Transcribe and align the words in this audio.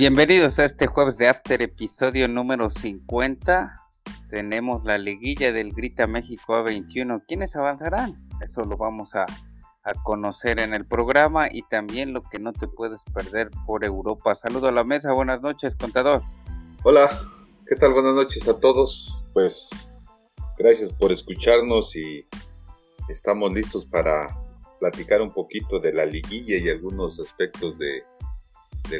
Bienvenidos 0.00 0.58
a 0.58 0.64
este 0.64 0.86
jueves 0.86 1.18
de 1.18 1.28
After, 1.28 1.60
episodio 1.60 2.26
número 2.26 2.70
50. 2.70 3.74
Tenemos 4.30 4.84
la 4.84 4.96
liguilla 4.96 5.52
del 5.52 5.74
Grita 5.74 6.06
México 6.06 6.54
A21. 6.54 7.22
¿Quiénes 7.28 7.54
avanzarán? 7.54 8.18
Eso 8.40 8.64
lo 8.64 8.78
vamos 8.78 9.14
a, 9.14 9.26
conocer 10.02 10.58
en 10.58 10.72
el 10.72 10.86
programa 10.86 11.48
y 11.52 11.60
también 11.68 12.14
lo 12.14 12.22
que 12.22 12.38
no 12.38 12.54
te 12.54 12.66
puedes 12.66 13.04
perder 13.12 13.50
por 13.66 13.84
Europa. 13.84 14.34
Saludo 14.34 14.68
a 14.68 14.72
la 14.72 14.84
mesa, 14.84 15.12
buenas 15.12 15.42
noches, 15.42 15.76
contador. 15.76 16.22
Hola, 16.82 17.10
¿qué 17.66 17.76
tal? 17.76 17.92
Buenas 17.92 18.14
noches 18.14 18.48
a 18.48 18.58
todos. 18.58 19.26
Pues 19.34 19.90
gracias 20.58 20.94
por 20.94 21.12
escucharnos 21.12 21.94
y 21.94 22.26
estamos 23.10 23.52
listos 23.52 23.84
para 23.84 24.34
platicar 24.78 25.20
un 25.20 25.34
poquito 25.34 25.78
de 25.78 25.92
la 25.92 26.06
liguilla 26.06 26.56
y 26.56 26.70
algunos 26.70 27.20
aspectos 27.20 27.76
de, 27.76 28.02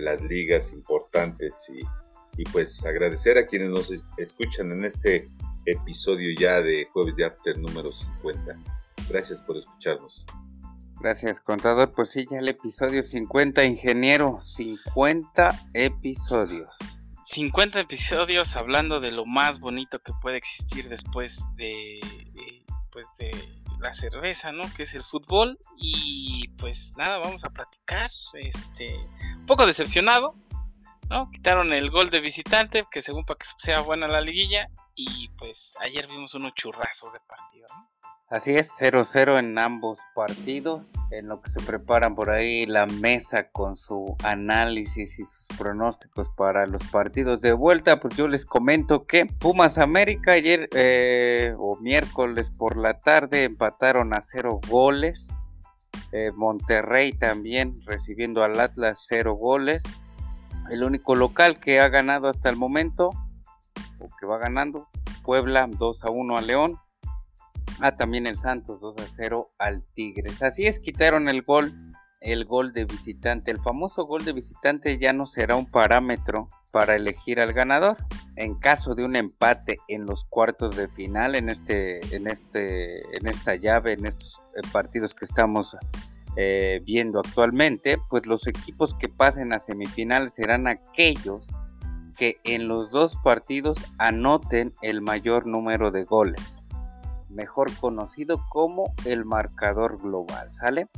las 0.01 0.23
ligas 0.23 0.73
importantes 0.73 1.71
y, 1.75 2.45
pues 2.53 2.87
agradecer 2.87 3.37
a 3.37 3.47
quienes 3.47 3.69
nos 3.69 3.93
escuchan 4.17 4.73
en 4.73 4.85
este 4.85 5.29
episodio 5.67 6.35
ya 6.39 6.63
de 6.63 6.87
Jueves 6.93 7.17
de 7.17 7.27
After 7.27 7.59
número 7.59 7.93
50. 7.93 8.59
Gracias 9.11 9.43
por 9.43 9.59
escucharnos. 9.59 10.25
Gracias, 11.01 11.41
contador. 11.41 11.93
Pues 11.93 12.11
sí, 12.11 12.27
ya 12.31 12.39
el 12.39 12.49
episodio 12.49 13.03
50, 13.03 13.65
ingeniero. 13.65 14.39
50 14.39 15.71
episodios. 15.75 16.79
50 17.25 17.81
episodios 17.81 18.57
hablando 18.57 19.01
de 19.01 19.11
lo 19.11 19.25
más 19.25 19.61
bonito 19.61 20.01
que 20.01 20.13
puede 20.21 20.37
existir 20.37 20.89
después 20.89 21.45
de, 21.57 22.01
pues 22.91 23.07
de 23.19 23.31
la 23.81 23.95
cerveza, 23.95 24.53
¿no? 24.53 24.63
Que 24.75 24.85
es 24.85 24.95
el 24.95 25.03
fútbol. 25.03 25.59
Y 25.77 26.49
pues 26.59 26.95
nada, 26.97 27.19
vamos 27.19 27.45
a 27.45 27.51
platicar. 27.51 28.11
Este, 28.35 28.95
un 29.37 29.47
poco 29.47 29.67
decepcionado, 29.67 30.35
¿no? 31.09 31.31
Quitaron 31.31 31.73
el 31.73 31.91
gol 31.91 32.11
de 32.11 32.21
visitante, 32.21 32.87
que 32.91 33.03
según 33.03 33.25
para 33.25 33.39
que 33.39 33.47
sea 33.57 33.81
buena 33.81 34.07
la 34.07 34.21
liguilla. 34.21 34.69
Y 34.95 35.29
pues 35.31 35.75
ayer 35.81 36.07
vimos 36.09 36.35
unos 36.35 36.55
churrazos 36.55 37.13
de 37.13 37.21
partido, 37.21 37.67
¿no? 37.75 38.00
Así 38.31 38.55
es, 38.55 38.71
0-0 38.81 39.41
en 39.41 39.59
ambos 39.59 40.07
partidos, 40.15 40.95
en 41.11 41.27
lo 41.27 41.41
que 41.41 41.51
se 41.51 41.61
preparan 41.63 42.15
por 42.15 42.31
ahí 42.31 42.65
la 42.65 42.87
mesa 42.87 43.51
con 43.51 43.75
su 43.75 44.17
análisis 44.23 45.19
y 45.19 45.25
sus 45.25 45.49
pronósticos 45.59 46.31
para 46.31 46.69
los 46.69 46.85
partidos 46.85 47.41
de 47.41 47.53
vuelta. 47.53 47.99
Pues 47.99 48.15
yo 48.15 48.29
les 48.29 48.47
comento 48.47 49.05
que 49.05 49.27
Pumas 49.27 49.79
América 49.79 50.31
ayer 50.31 50.69
eh, 50.75 51.57
o 51.59 51.77
miércoles 51.81 52.53
por 52.53 52.77
la 52.77 53.01
tarde 53.01 53.43
empataron 53.43 54.15
a 54.15 54.21
0 54.21 54.61
goles. 54.69 55.29
Eh, 56.13 56.31
Monterrey 56.33 57.13
también 57.13 57.75
recibiendo 57.85 58.45
al 58.45 58.61
Atlas 58.61 59.07
0 59.09 59.35
goles. 59.35 59.83
El 60.71 60.85
único 60.85 61.17
local 61.17 61.59
que 61.59 61.81
ha 61.81 61.89
ganado 61.89 62.29
hasta 62.29 62.49
el 62.49 62.55
momento, 62.55 63.11
o 63.99 64.09
que 64.21 64.27
va 64.27 64.39
ganando, 64.39 64.87
Puebla 65.25 65.67
2 65.69 66.05
a 66.05 66.11
1 66.11 66.37
a 66.37 66.41
León. 66.43 66.79
Ah, 67.79 67.97
también 67.97 68.27
el 68.27 68.37
Santos 68.37 68.81
2 68.81 68.99
a 68.99 69.09
0 69.09 69.53
al 69.59 69.83
Tigres. 69.95 70.43
Así 70.43 70.67
es, 70.67 70.79
quitaron 70.79 71.29
el 71.29 71.43
gol, 71.43 71.73
el 72.21 72.45
gol 72.45 72.73
de 72.73 72.85
visitante. 72.85 73.51
El 73.51 73.59
famoso 73.59 74.05
gol 74.05 74.25
de 74.25 74.33
visitante 74.33 74.99
ya 74.99 75.13
no 75.13 75.27
será 75.27 75.57
un 75.57 75.71
parámetro 75.71 76.49
para 76.73 76.97
elegir 76.97 77.41
al 77.41 77.53
ganador. 77.53 77.97
En 78.37 78.55
caso 78.55 78.95
de 78.95 79.05
un 79.05 79.17
empate 79.17 79.79
en 79.89 80.07
los 80.07 80.25
cuartos 80.25 80.77
de 80.77 80.89
final, 80.89 81.35
en 81.35 81.49
este, 81.49 82.01
en 82.15 82.27
este, 82.27 83.01
en 83.17 83.27
esta 83.27 83.55
llave, 83.55 83.93
en 83.93 84.07
estos 84.07 84.43
eh, 84.57 84.61
partidos 84.73 85.15
que 85.15 85.25
estamos 85.25 85.77
eh, 86.37 86.81
viendo 86.85 87.21
actualmente, 87.21 87.99
pues 88.09 88.27
los 88.27 88.47
equipos 88.47 88.95
que 88.95 89.09
pasen 89.09 89.53
a 89.53 89.59
semifinales 89.59 90.35
serán 90.35 90.67
aquellos 90.67 91.57
que 92.17 92.37
en 92.45 92.69
los 92.69 92.91
dos 92.91 93.17
partidos 93.25 93.85
anoten 93.99 94.75
el 94.83 95.01
mayor 95.01 95.47
número 95.47 95.91
de 95.91 96.05
goles 96.05 96.69
mejor 97.31 97.75
conocido 97.77 98.45
como 98.49 98.95
el 99.05 99.25
marcador 99.25 100.01
global, 100.01 100.53
¿sale? 100.53 100.89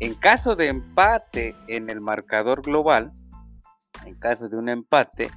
En 0.00 0.14
caso 0.14 0.56
de 0.56 0.68
empate 0.68 1.54
en 1.68 1.90
el 1.90 2.00
marcador 2.00 2.62
global, 2.62 3.12
en 4.04 4.14
caso 4.14 4.48
de 4.48 4.56
un 4.56 4.68
empate, 4.68 5.30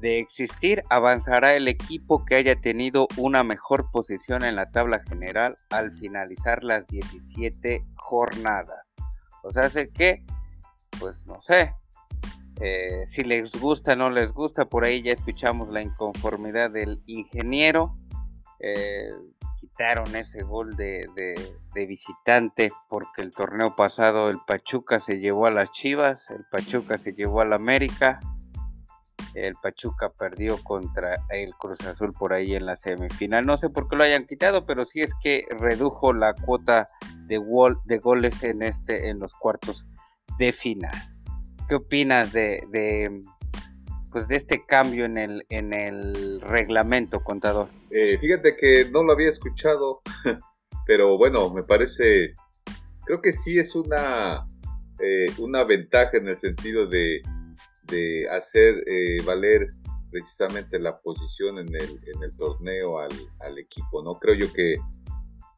de 0.00 0.18
existir 0.18 0.84
avanzará 0.90 1.54
el 1.54 1.66
equipo 1.68 2.24
que 2.24 2.36
haya 2.36 2.60
tenido 2.60 3.08
una 3.16 3.42
mejor 3.42 3.90
posición 3.90 4.44
en 4.44 4.56
la 4.56 4.70
tabla 4.70 5.02
general 5.08 5.56
al 5.70 5.92
finalizar 5.92 6.62
las 6.62 6.86
17 6.86 7.84
jornadas. 7.96 8.94
O 9.42 9.50
sea, 9.50 9.68
sé 9.70 9.88
que, 9.88 10.24
pues 11.00 11.26
no 11.26 11.40
sé, 11.40 11.74
eh, 12.60 13.06
si 13.06 13.22
les 13.22 13.60
gusta 13.60 13.92
o 13.92 13.96
no 13.96 14.10
les 14.10 14.32
gusta, 14.32 14.66
por 14.66 14.84
ahí 14.84 15.02
ya 15.02 15.12
escuchamos 15.12 15.68
la 15.70 15.82
inconformidad 15.82 16.70
del 16.70 17.02
ingeniero. 17.06 17.96
Eh, 18.60 19.10
quitaron 19.58 20.14
ese 20.16 20.42
gol 20.42 20.76
de, 20.76 21.06
visitante 21.74 22.72
porque 22.88 23.22
el 23.22 23.32
torneo 23.32 23.76
pasado 23.76 24.30
el 24.30 24.38
Pachuca 24.46 24.98
se 24.98 25.20
llevó 25.20 25.46
a 25.46 25.50
las 25.50 25.70
Chivas, 25.70 26.30
el 26.30 26.44
Pachuca 26.50 26.98
se 26.98 27.12
llevó 27.12 27.40
al 27.40 27.52
América, 27.52 28.18
el 29.34 29.54
Pachuca 29.62 30.10
perdió 30.10 30.62
contra 30.64 31.16
el 31.30 31.54
Cruz 31.54 31.80
Azul 31.82 32.12
por 32.12 32.32
ahí 32.32 32.54
en 32.56 32.66
la 32.66 32.74
semifinal. 32.74 33.46
No 33.46 33.56
sé 33.56 33.70
por 33.70 33.88
qué 33.88 33.94
lo 33.94 34.02
hayan 34.02 34.26
quitado, 34.26 34.66
pero 34.66 34.84
sí 34.84 35.02
es 35.02 35.14
que 35.22 35.44
redujo 35.50 36.12
la 36.12 36.34
cuota 36.34 36.88
de, 37.26 37.40
de 37.84 37.98
goles 37.98 38.42
en, 38.42 38.62
este, 38.62 39.08
en 39.08 39.20
los 39.20 39.34
cuartos 39.34 39.86
de 40.38 40.52
final. 40.52 40.96
¿Qué 41.68 41.76
opinas 41.76 42.32
de, 42.32 42.64
de 42.70 43.22
pues 44.10 44.26
de 44.26 44.36
este 44.36 44.64
cambio 44.64 45.04
en 45.04 45.18
el, 45.18 45.46
en 45.50 45.72
el 45.72 46.40
reglamento, 46.40 47.22
contador? 47.22 47.68
Eh, 47.90 48.18
fíjate 48.20 48.54
que 48.56 48.88
no 48.90 49.02
lo 49.02 49.12
había 49.12 49.28
escuchado, 49.28 50.02
pero 50.86 51.16
bueno, 51.16 51.50
me 51.50 51.62
parece, 51.62 52.34
creo 53.04 53.22
que 53.22 53.32
sí 53.32 53.58
es 53.58 53.74
una, 53.74 54.46
eh, 55.00 55.26
una 55.38 55.64
ventaja 55.64 56.18
en 56.18 56.28
el 56.28 56.36
sentido 56.36 56.86
de, 56.86 57.22
de 57.84 58.28
hacer 58.30 58.84
eh, 58.86 59.22
valer 59.24 59.68
precisamente 60.10 60.78
la 60.78 60.98
posición 61.00 61.58
en 61.58 61.68
el, 61.68 62.00
en 62.14 62.22
el 62.22 62.36
torneo 62.36 62.98
al, 62.98 63.12
al, 63.40 63.58
equipo, 63.58 64.02
¿no? 64.02 64.18
Creo 64.18 64.34
yo 64.34 64.52
que 64.52 64.76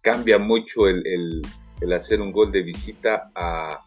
cambia 0.03 0.39
mucho 0.39 0.89
el, 0.89 1.07
el, 1.07 1.43
el 1.81 1.93
hacer 1.93 2.21
un 2.21 2.33
gol 2.33 2.51
de 2.53 2.63
visita 2.63 3.31
a, 3.35 3.81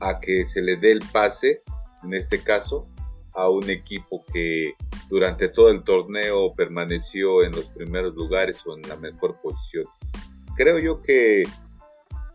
a 0.00 0.20
que 0.20 0.44
se 0.44 0.62
le 0.62 0.76
dé 0.76 0.92
el 0.92 1.02
pase, 1.12 1.62
en 2.02 2.14
este 2.14 2.42
caso, 2.42 2.88
a 3.36 3.50
un 3.50 3.68
equipo 3.68 4.24
que 4.32 4.72
durante 5.08 5.48
todo 5.48 5.70
el 5.70 5.84
torneo 5.84 6.54
permaneció 6.54 7.44
en 7.44 7.52
los 7.52 7.66
primeros 7.66 8.14
lugares 8.14 8.66
o 8.66 8.76
en 8.76 8.82
la 8.88 8.96
mejor 8.96 9.40
posición. 9.40 9.84
Creo 10.56 10.78
yo 10.78 11.02
que 11.02 11.42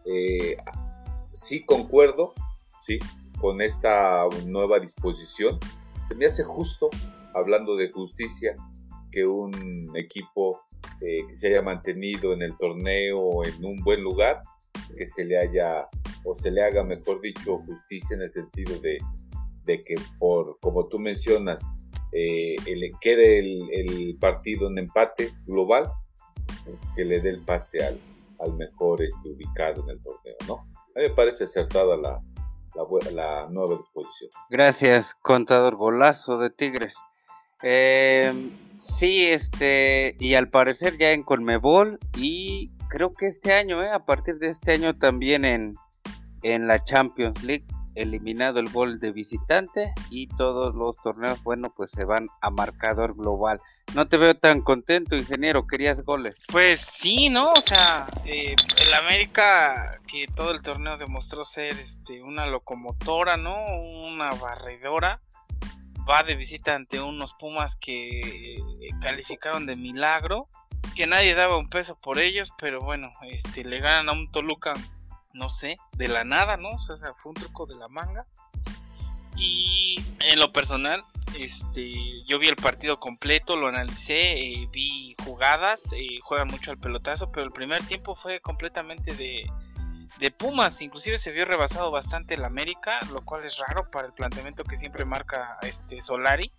eh, 0.06 0.58
sí 1.34 1.66
concuerdo 1.66 2.34
¿sí? 2.82 3.00
con 3.40 3.62
esta 3.62 4.28
nueva 4.46 4.80
disposición. 4.80 5.60
Se 6.02 6.16
me 6.16 6.28
hace 6.28 6.44
justo, 6.44 6.90
hablando 7.34 7.76
de 7.76 7.92
justicia, 7.92 8.56
que 9.12 9.26
un 9.26 9.92
equipo 9.96 10.62
eh, 11.02 11.26
que 11.28 11.36
se 11.36 11.48
haya 11.48 11.62
mantenido 11.62 12.34
en 12.34 12.44
el 12.44 12.56
torneo 12.56 13.44
en 13.44 13.66
un 13.66 13.78
buen 13.84 14.02
lugar, 14.02 14.42
que 14.96 15.06
se 15.06 15.26
le 15.26 15.40
haya, 15.40 15.88
o 16.24 16.36
se 16.36 16.52
le 16.52 16.64
haga, 16.64 16.84
mejor 16.84 17.22
dicho, 17.22 17.58
justicia 17.66 18.16
en 18.16 18.22
el 18.22 18.30
sentido 18.30 18.80
de 18.80 19.00
de 19.66 19.82
que 19.82 19.96
por, 20.20 20.60
como 20.60 20.88
tú 20.88 21.00
mencionas, 21.00 21.78
eh, 22.12 22.56
le 22.66 22.92
quede 23.00 23.40
el, 23.40 24.18
partido 24.20 24.68
en 24.70 24.78
empate 24.78 25.32
global, 25.46 25.90
que 26.96 27.06
le 27.06 27.22
dé 27.22 27.30
el 27.30 27.42
pase 27.42 27.84
al, 27.84 28.00
al 28.40 28.54
mejor 28.54 29.02
este, 29.02 29.30
ubicado 29.30 29.84
en 29.84 29.90
el 29.92 30.02
torneo, 30.02 30.36
¿no? 30.48 30.56
A 30.96 31.00
mí 31.00 31.08
me 31.08 31.10
parece 31.12 31.46
acertada 31.46 31.96
la, 31.96 32.22
la, 33.14 33.48
nueva 33.50 33.76
disposición. 33.76 34.30
Gracias, 34.50 35.16
contador 35.16 35.76
golazo 35.76 36.38
de 36.38 36.50
Tigres. 36.50 36.98
Eh, 37.64 38.34
sí, 38.78 39.28
este, 39.28 40.16
y 40.20 40.34
al 40.34 40.50
parecer 40.50 40.98
ya 40.98 41.12
en 41.12 41.24
Colmebol 41.24 42.00
y 42.18 42.72
creo 42.90 43.14
que 43.14 43.28
este 43.28 43.54
año, 43.54 43.82
eh, 43.82 43.90
a 43.90 44.06
partir 44.06 44.38
de 44.40 44.50
este 44.50 44.74
año 44.74 44.98
también 44.98 45.46
en, 45.46 45.76
en 46.44 46.68
la 46.68 46.78
Champions 46.80 47.42
League 47.44 47.66
eliminado 47.96 48.60
el 48.60 48.70
gol 48.70 49.00
de 49.00 49.12
visitante 49.12 49.94
y 50.10 50.28
todos 50.28 50.76
los 50.76 50.98
torneos, 50.98 51.42
bueno, 51.44 51.74
pues 51.76 51.92
se 51.92 52.06
van 52.06 52.28
a 52.42 52.50
marcador 52.50 53.16
global. 53.16 53.60
No 53.94 54.08
te 54.08 54.18
veo 54.18 54.36
tan 54.36 54.62
contento, 54.62 55.16
ingeniero, 55.16 55.68
querías 55.68 56.02
goles. 56.02 56.46
Pues 56.52 56.80
sí, 56.82 57.30
¿no? 57.30 57.50
O 57.52 57.62
sea, 57.62 58.08
eh, 58.26 58.56
el 58.78 58.94
América 58.94 60.00
que 60.08 60.28
todo 60.28 60.52
el 60.52 60.62
torneo 60.62 60.98
demostró 60.98 61.44
ser 61.44 61.78
este, 61.80 62.22
una 62.22 62.46
locomotora, 62.48 63.38
¿no? 63.38 63.56
Una 64.08 64.30
barredora. 64.32 65.22
Va 66.10 66.24
de 66.24 66.36
visita 66.36 66.76
ante 66.76 67.00
unos 67.00 67.36
Pumas 67.36 67.76
que 67.76 68.22
eh, 68.22 68.90
calificaron 69.02 69.66
de 69.66 69.76
milagro, 69.76 70.48
que 70.96 71.06
nadie 71.06 71.36
daba 71.36 71.58
un 71.58 71.70
peso 71.70 71.96
por 71.96 72.18
ellos, 72.18 72.54
pero 72.58 72.82
bueno, 72.82 73.12
este, 73.30 73.64
le 73.64 73.80
ganan 73.80 74.10
a 74.10 74.14
un 74.14 74.32
Toluca 74.32 74.74
no 75.34 75.50
sé, 75.50 75.78
de 75.94 76.08
la 76.08 76.24
nada, 76.24 76.58
¿no? 76.58 76.70
O 76.70 76.80
sea, 76.80 77.14
fue 77.16 77.32
un 77.32 77.36
truco 77.36 77.66
de 77.66 77.76
la 77.76 77.88
manga. 77.88 78.26
Y 79.38 80.04
en 80.20 80.40
lo 80.40 80.52
personal, 80.52 81.04
este, 81.38 82.24
yo 82.26 82.38
vi 82.40 82.48
el 82.48 82.56
partido 82.56 83.00
completo, 83.00 83.56
lo 83.56 83.68
analicé, 83.68 84.40
eh, 84.40 84.68
vi 84.72 85.16
jugadas, 85.24 85.94
eh, 85.94 86.20
juegan 86.22 86.48
mucho 86.48 86.72
al 86.72 86.78
pelotazo, 86.78 87.32
pero 87.32 87.46
el 87.46 87.52
primer 87.52 87.84
tiempo 87.86 88.16
fue 88.16 88.40
completamente 88.42 89.14
de, 89.16 89.50
de 90.20 90.32
Pumas, 90.32 90.82
inclusive 90.82 91.18
se 91.18 91.32
vio 91.32 91.46
rebasado 91.46 91.90
bastante 91.92 92.36
el 92.36 92.44
América, 92.44 93.00
lo 93.12 93.22
cual 93.22 93.44
es 93.46 93.58
raro 93.58 93.90
para 93.90 94.08
el 94.08 94.14
planteamiento 94.14 94.64
que 94.64 94.76
siempre 94.76 95.06
marca 95.06 95.58
este 95.62 96.02
Solari. 96.02 96.52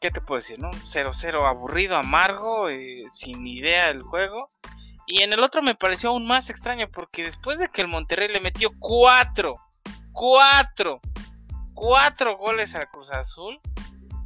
¿Qué 0.00 0.10
te 0.10 0.20
puedo 0.20 0.40
decir? 0.40 0.58
No? 0.58 0.70
0-0 0.70 1.46
aburrido, 1.46 1.96
amargo, 1.96 2.68
eh, 2.68 3.04
sin 3.08 3.46
idea 3.46 3.88
del 3.88 4.02
juego. 4.02 4.50
Y 5.10 5.22
en 5.22 5.32
el 5.32 5.40
otro 5.40 5.60
me 5.60 5.74
pareció 5.74 6.10
aún 6.10 6.24
más 6.24 6.50
extraño 6.50 6.88
porque 6.88 7.24
después 7.24 7.58
de 7.58 7.68
que 7.68 7.80
el 7.80 7.88
Monterrey 7.88 8.28
le 8.28 8.38
metió 8.38 8.70
4, 8.78 9.54
4, 10.12 11.00
4 11.74 12.36
goles 12.38 12.76
al 12.76 12.88
Cruz 12.88 13.10
Azul, 13.10 13.60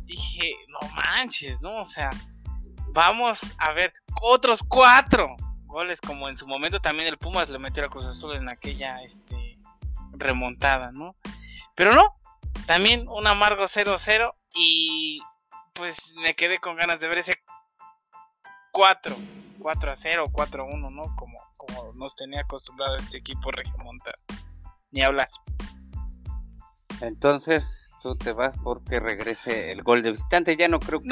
dije, 0.03 0.55
no 0.69 0.87
manches, 0.91 1.63
¿no? 1.63 1.77
O 1.77 1.87
sea, 1.87 2.11
vamos 2.89 3.55
a 3.57 3.73
ver 3.73 3.95
otros 4.21 4.61
4 4.69 5.27
goles 5.65 6.03
como 6.03 6.29
en 6.29 6.37
su 6.37 6.47
momento 6.47 6.79
también 6.81 7.09
el 7.09 7.17
Pumas 7.17 7.49
le 7.49 7.59
metió 7.59 7.83
al 7.83 7.89
Cruz 7.89 8.05
Azul 8.05 8.37
en 8.37 8.51
aquella 8.51 9.01
este, 9.01 9.59
remontada, 10.13 10.91
¿no? 10.93 11.17
Pero 11.75 11.95
no, 11.95 12.15
también 12.67 13.09
un 13.09 13.27
amargo 13.27 13.65
0-0 13.65 14.35
y 14.55 15.19
pues 15.73 16.15
me 16.17 16.35
quedé 16.35 16.59
con 16.59 16.77
ganas 16.77 17.01
de 17.01 17.09
ver 17.09 17.19
ese 17.19 17.43
4, 18.73 19.17
4 19.65 19.91
a 19.93 19.97
0, 19.97 20.25
4 20.31 20.63
a 20.63 20.67
1, 20.67 20.91
¿no? 20.91 21.17
Como, 21.17 21.39
como 21.57 21.95
nos 21.95 22.15
tenía 22.15 22.43
acostumbrado 22.43 22.97
este 22.97 23.17
equipo 23.17 23.51
regiomontano. 23.51 24.19
Ni 24.91 25.01
hablar. 25.01 25.31
Entonces 27.01 27.95
tú 28.03 28.15
te 28.15 28.33
vas 28.33 28.59
porque 28.63 29.01
regrese 29.01 29.73
el 29.73 29.83
gol 29.83 30.03
de 30.03 30.11
visitante. 30.11 30.55
Ya 30.59 30.69
no 30.69 30.81
creo 30.81 31.01
que 31.01 31.09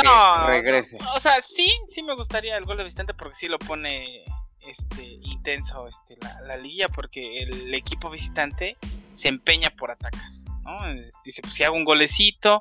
regrese. 0.47 0.99
o 1.17 1.19
sea, 1.19 1.41
sí, 1.41 1.73
sí 1.87 2.03
me 2.03 2.15
gustaría 2.15 2.59
el 2.59 2.67
gol 2.67 2.77
de 2.77 2.85
visitante 2.85 3.15
porque 3.15 3.37
sí 3.37 3.49
lo 3.49 3.59
pone 3.59 4.23
este 4.61 5.03
intenso 5.03 5.89
este, 5.89 6.17
la, 6.21 6.39
la 6.43 6.59
liga 6.59 6.89
porque 6.89 7.45
el 7.45 7.75
equipo 7.75 8.11
visitante 8.11 8.77
se 9.15 9.29
empeña 9.29 9.71
por 9.71 9.91
atacar. 9.91 10.31
¿no? 10.61 10.79
Dice, 11.25 11.41
pues 11.41 11.55
si 11.55 11.65
hago 11.65 11.75
un 11.75 11.87
golecito, 11.87 12.61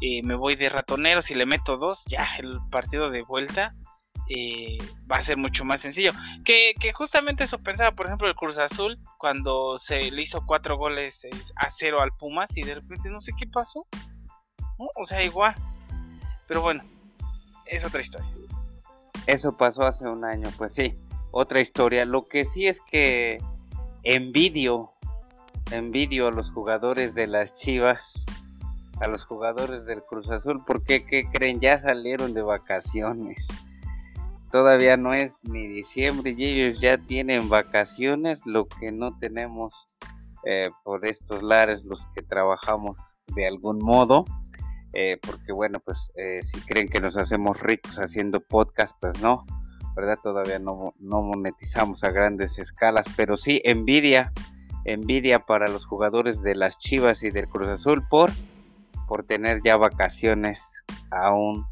eh, 0.00 0.22
me 0.22 0.34
voy 0.34 0.54
de 0.54 0.70
ratonero, 0.70 1.20
si 1.20 1.34
le 1.34 1.44
meto 1.44 1.76
dos, 1.76 2.06
ya 2.06 2.26
el 2.38 2.58
partido 2.70 3.10
de 3.10 3.20
vuelta 3.20 3.74
eh, 4.28 4.78
va 5.10 5.16
a 5.16 5.22
ser 5.22 5.36
mucho 5.36 5.64
más 5.64 5.80
sencillo. 5.80 6.12
Que, 6.44 6.74
justamente 6.92 7.44
eso 7.44 7.58
pensaba, 7.58 7.92
por 7.92 8.06
ejemplo, 8.06 8.28
el 8.28 8.34
Cruz 8.34 8.58
Azul, 8.58 8.98
cuando 9.18 9.78
se 9.78 10.10
le 10.10 10.22
hizo 10.22 10.44
cuatro 10.44 10.76
goles 10.76 11.26
a 11.56 11.70
cero 11.70 12.00
al 12.00 12.12
Pumas 12.16 12.56
y 12.56 12.62
de 12.62 12.76
repente 12.76 13.08
no 13.10 13.20
sé 13.20 13.32
qué 13.36 13.46
pasó. 13.46 13.86
O 14.96 15.04
sea, 15.04 15.22
igual. 15.22 15.54
Pero 16.46 16.62
bueno, 16.62 16.84
es 17.66 17.84
otra 17.84 18.00
historia. 18.00 18.30
Eso 19.26 19.56
pasó 19.56 19.82
hace 19.82 20.06
un 20.06 20.24
año, 20.24 20.50
pues 20.56 20.74
sí, 20.74 20.94
otra 21.32 21.60
historia. 21.60 22.04
Lo 22.04 22.28
que 22.28 22.44
sí 22.44 22.66
es 22.66 22.80
que 22.80 23.38
envidio, 24.04 24.92
envidio 25.72 26.28
a 26.28 26.30
los 26.30 26.52
jugadores 26.52 27.14
de 27.14 27.26
las 27.26 27.56
Chivas 27.56 28.24
a 29.00 29.08
los 29.08 29.24
jugadores 29.24 29.86
del 29.86 30.02
Cruz 30.02 30.30
Azul 30.30 30.62
porque 30.66 31.04
¿qué 31.04 31.28
creen? 31.30 31.60
Ya 31.60 31.78
salieron 31.78 32.34
de 32.34 32.42
vacaciones. 32.42 33.46
Todavía 34.50 34.96
no 34.96 35.14
es 35.14 35.42
ni 35.44 35.66
diciembre 35.66 36.34
y 36.36 36.44
ellos 36.44 36.80
ya 36.80 36.98
tienen 36.98 37.48
vacaciones, 37.48 38.46
lo 38.46 38.66
que 38.66 38.92
no 38.92 39.18
tenemos 39.18 39.88
eh, 40.44 40.70
por 40.84 41.04
estos 41.04 41.42
lares 41.42 41.84
los 41.84 42.06
que 42.14 42.22
trabajamos 42.22 43.20
de 43.34 43.46
algún 43.46 43.78
modo. 43.78 44.24
Eh, 44.92 45.18
porque 45.20 45.52
bueno, 45.52 45.80
pues 45.80 46.10
eh, 46.16 46.42
si 46.42 46.60
creen 46.60 46.88
que 46.88 47.00
nos 47.00 47.16
hacemos 47.16 47.60
ricos 47.60 47.98
haciendo 47.98 48.40
podcast, 48.40 48.96
pues 49.00 49.20
no, 49.20 49.44
¿verdad? 49.94 50.18
Todavía 50.22 50.58
no, 50.58 50.94
no 50.98 51.22
monetizamos 51.22 52.02
a 52.04 52.10
grandes 52.10 52.58
escalas, 52.58 53.06
pero 53.16 53.36
sí 53.36 53.60
envidia, 53.64 54.32
envidia 54.84 55.40
para 55.40 55.68
los 55.68 55.84
jugadores 55.84 56.42
de 56.42 56.54
las 56.54 56.78
Chivas 56.78 57.22
y 57.24 57.30
del 57.30 57.48
Cruz 57.48 57.68
Azul 57.68 58.06
por 58.08 58.30
por 59.06 59.24
tener 59.24 59.62
ya 59.62 59.76
vacaciones 59.76 60.84
aún 61.10 61.66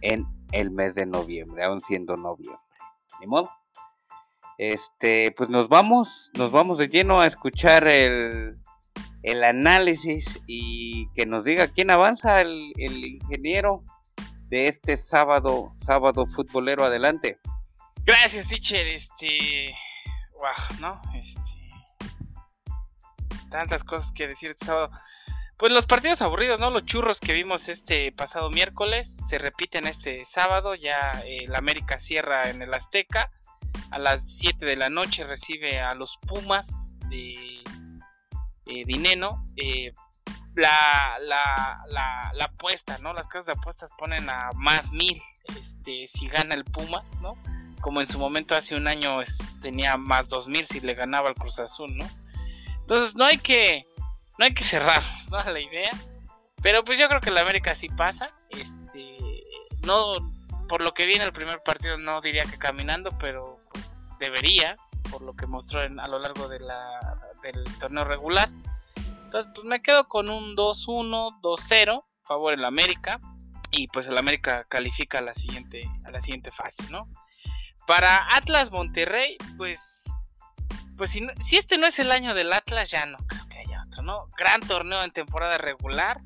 en 0.00 0.26
el 0.52 0.70
mes 0.70 0.94
de 0.94 1.06
noviembre, 1.06 1.64
aún 1.64 1.80
siendo 1.80 2.16
noviembre. 2.16 2.60
Ni 3.20 3.26
modo. 3.26 3.50
Este, 4.58 5.32
pues 5.36 5.48
nos 5.48 5.68
vamos, 5.68 6.30
nos 6.34 6.50
vamos 6.50 6.78
de 6.78 6.88
lleno 6.88 7.20
a 7.20 7.26
escuchar 7.26 7.86
el, 7.86 8.58
el 9.22 9.44
análisis 9.44 10.40
y 10.46 11.10
que 11.12 11.24
nos 11.26 11.44
diga 11.44 11.68
quién 11.68 11.90
avanza 11.90 12.40
el, 12.40 12.72
el 12.76 13.04
ingeniero 13.06 13.82
de 14.48 14.66
este 14.66 14.96
sábado, 14.96 15.72
sábado 15.76 16.26
futbolero 16.26 16.84
adelante. 16.84 17.38
Gracias, 18.04 18.48
teacher. 18.48 18.86
Este, 18.86 19.74
wow, 20.32 20.80
¿no? 20.80 21.00
Este, 21.14 21.70
tantas 23.50 23.84
cosas 23.84 24.12
que 24.12 24.26
decir 24.26 24.50
este 24.50 24.66
sábado. 24.66 24.90
Pues 25.60 25.72
los 25.72 25.84
partidos 25.84 26.22
aburridos, 26.22 26.58
¿no? 26.58 26.70
Los 26.70 26.86
churros 26.86 27.20
que 27.20 27.34
vimos 27.34 27.68
este 27.68 28.12
pasado 28.12 28.48
miércoles 28.48 29.14
se 29.28 29.36
repiten 29.36 29.86
este 29.86 30.24
sábado. 30.24 30.74
Ya 30.74 31.22
el 31.26 31.54
América 31.54 31.98
cierra 31.98 32.48
en 32.48 32.62
el 32.62 32.72
Azteca. 32.72 33.30
A 33.90 33.98
las 33.98 34.38
7 34.38 34.64
de 34.64 34.76
la 34.76 34.88
noche 34.88 35.22
recibe 35.22 35.78
a 35.78 35.94
los 35.94 36.16
Pumas 36.26 36.94
de, 37.10 37.34
eh, 38.68 38.84
Dineno. 38.86 39.44
Eh, 39.58 39.92
la, 40.54 41.18
la, 41.20 41.84
la, 42.32 42.44
apuesta, 42.46 42.96
¿no? 42.96 43.12
Las 43.12 43.26
casas 43.26 43.44
de 43.44 43.52
apuestas 43.52 43.90
ponen 43.98 44.30
a 44.30 44.52
más 44.54 44.92
mil 44.92 45.20
este, 45.60 46.06
si 46.06 46.26
gana 46.28 46.54
el 46.54 46.64
Pumas, 46.64 47.16
¿no? 47.20 47.34
Como 47.82 48.00
en 48.00 48.06
su 48.06 48.18
momento 48.18 48.56
hace 48.56 48.76
un 48.76 48.88
año 48.88 49.18
tenía 49.60 49.98
más 49.98 50.30
dos 50.30 50.48
mil 50.48 50.64
si 50.64 50.80
le 50.80 50.94
ganaba 50.94 51.28
el 51.28 51.34
Cruz 51.34 51.58
Azul, 51.58 51.94
¿no? 51.94 52.08
Entonces 52.80 53.14
no 53.14 53.26
hay 53.26 53.36
que 53.36 53.89
no 54.40 54.46
hay 54.46 54.54
que 54.54 54.64
cerrarnos, 54.64 55.30
¿no? 55.30 55.36
A 55.36 55.50
la 55.50 55.60
idea. 55.60 55.90
Pero 56.62 56.82
pues 56.82 56.98
yo 56.98 57.08
creo 57.08 57.20
que 57.20 57.30
la 57.30 57.42
América 57.42 57.74
sí 57.74 57.90
pasa. 57.90 58.34
Este, 58.48 59.44
no, 59.82 60.14
por 60.66 60.80
lo 60.80 60.94
que 60.94 61.04
vi 61.04 61.14
en 61.14 61.20
el 61.20 61.32
primer 61.32 61.62
partido 61.62 61.98
no 61.98 62.22
diría 62.22 62.44
que 62.44 62.56
caminando, 62.56 63.10
pero 63.18 63.58
pues 63.70 63.98
debería, 64.18 64.78
por 65.10 65.20
lo 65.20 65.34
que 65.34 65.46
mostró 65.46 65.80
a 65.80 66.08
lo 66.08 66.18
largo 66.18 66.48
de 66.48 66.58
la, 66.58 66.98
del 67.42 67.62
torneo 67.78 68.04
regular. 68.04 68.48
Entonces 69.24 69.52
pues 69.54 69.66
me 69.66 69.82
quedo 69.82 70.08
con 70.08 70.30
un 70.30 70.56
2-1, 70.56 71.38
2-0, 71.42 72.04
favor 72.24 72.54
en 72.54 72.62
la 72.62 72.68
América. 72.68 73.20
Y 73.72 73.88
pues 73.88 74.06
el 74.06 74.16
América 74.16 74.64
califica 74.70 75.18
a 75.18 75.22
la 75.22 75.34
siguiente, 75.34 75.86
a 76.06 76.10
la 76.10 76.22
siguiente 76.22 76.50
fase, 76.50 76.82
¿no? 76.90 77.06
Para 77.86 78.34
Atlas 78.34 78.70
Monterrey, 78.70 79.36
pues, 79.58 80.10
pues 80.96 81.10
si, 81.10 81.28
si 81.38 81.58
este 81.58 81.76
no 81.76 81.86
es 81.86 81.98
el 81.98 82.10
año 82.10 82.32
del 82.32 82.54
Atlas, 82.54 82.90
ya 82.90 83.04
no 83.04 83.18
Gran 84.36 84.60
torneo 84.60 85.02
en 85.02 85.10
temporada 85.10 85.58
regular. 85.58 86.20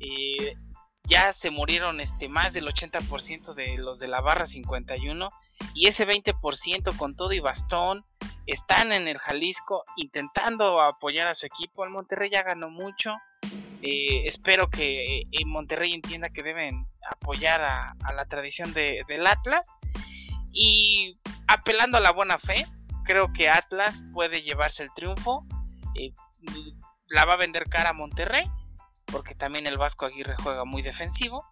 Eh, 0.00 0.56
ya 1.04 1.32
se 1.32 1.50
murieron 1.50 2.00
este, 2.00 2.28
más 2.28 2.52
del 2.52 2.66
80% 2.66 3.54
de 3.54 3.78
los 3.78 3.98
de 3.98 4.08
la 4.08 4.20
barra 4.20 4.46
51. 4.46 5.30
Y 5.74 5.86
ese 5.86 6.06
20% 6.06 6.96
con 6.96 7.14
todo 7.14 7.32
y 7.32 7.40
bastón 7.40 8.04
están 8.46 8.92
en 8.92 9.08
el 9.08 9.18
Jalisco 9.18 9.84
intentando 9.96 10.82
apoyar 10.82 11.28
a 11.28 11.34
su 11.34 11.46
equipo. 11.46 11.84
El 11.84 11.90
Monterrey 11.90 12.30
ya 12.30 12.42
ganó 12.42 12.70
mucho. 12.70 13.14
Eh, 13.82 14.26
espero 14.26 14.68
que 14.68 15.20
eh, 15.20 15.44
Monterrey 15.46 15.92
entienda 15.94 16.28
que 16.30 16.42
deben 16.42 16.86
apoyar 17.08 17.62
a, 17.62 17.94
la 18.14 18.24
tradición 18.26 18.72
del 18.74 19.26
Atlas. 19.26 19.78
Y 20.52 21.18
apelando 21.46 21.98
a 21.98 22.00
la 22.00 22.12
buena 22.12 22.38
fe, 22.38 22.66
creo 23.04 23.32
que 23.32 23.48
Atlas 23.48 24.02
puede 24.12 24.42
llevarse 24.42 24.82
el 24.82 24.92
triunfo 24.94 25.46
la 27.08 27.24
va 27.24 27.34
a 27.34 27.36
vender 27.36 27.68
cara 27.68 27.90
a 27.90 27.92
Monterrey, 27.92 28.44
porque 29.06 29.34
también 29.34 29.66
el 29.66 29.78
Vasco 29.78 30.06
Aguirre 30.06 30.36
juega 30.42 30.64
muy 30.64 30.82
defensivo. 30.82 31.44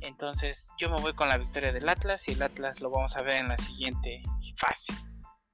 Entonces 0.00 0.70
yo 0.78 0.90
me 0.90 1.00
voy 1.00 1.14
con 1.14 1.28
la 1.28 1.38
victoria 1.38 1.72
del 1.72 1.88
Atlas 1.88 2.28
y 2.28 2.32
el 2.32 2.42
Atlas 2.42 2.80
lo 2.80 2.90
vamos 2.90 3.16
a 3.16 3.22
ver 3.22 3.36
en 3.36 3.48
la 3.48 3.56
siguiente 3.56 4.22
fase. 4.56 4.92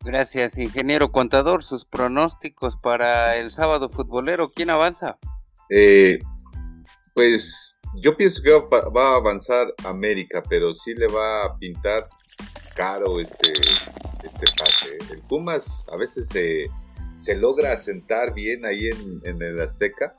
Gracias, 0.03 0.59
ingeniero 0.59 1.13
contador. 1.13 1.63
Sus 1.63 1.85
pronósticos 1.85 2.77
para 2.77 3.37
el 3.37 3.51
sábado 3.51 3.91
futbolero, 3.91 4.51
¿quién 4.51 4.71
avanza? 4.71 5.19
Eh, 5.69 6.19
pues 7.15 7.79
yo 7.97 8.17
pienso 8.17 8.43
que 8.43 8.51
va, 8.51 9.13
a 9.13 9.17
avanzar 9.17 9.75
América, 9.85 10.43
pero 10.49 10.73
sí 10.75 10.95
le 10.95 11.07
va 11.07 11.45
a 11.45 11.57
pintar 11.59 12.09
caro 12.75 13.21
este, 13.21 13.53
este 14.25 14.47
pase. 14.59 14.99
El 15.11 15.21
Pumas 15.23 15.87
a 15.93 15.97
veces 15.97 16.29
se 16.29 16.71
se 17.21 17.37
logra 17.37 17.73
asentar 17.73 18.33
bien 18.33 18.65
ahí 18.65 18.89
en, 19.25 19.43
el 19.43 19.61
Azteca. 19.61 20.17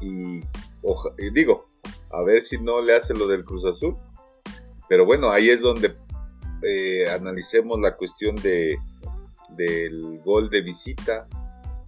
Y, 0.00 0.40
digo, 1.32 1.68
a 2.10 2.22
ver 2.22 2.42
si 2.42 2.58
no 2.58 2.80
le 2.80 2.94
hace 2.94 3.12
lo 3.12 3.26
del 3.26 3.44
Cruz 3.44 3.64
Azul. 3.64 3.96
Pero 4.88 5.04
bueno, 5.04 5.30
ahí 5.30 5.50
es 5.50 5.60
donde 5.60 5.92
eh, 6.62 7.10
analicemos 7.10 7.80
la 7.80 7.96
cuestión 7.96 8.36
de, 8.36 8.78
del 9.56 10.20
gol 10.24 10.48
de 10.48 10.60
visita. 10.60 11.28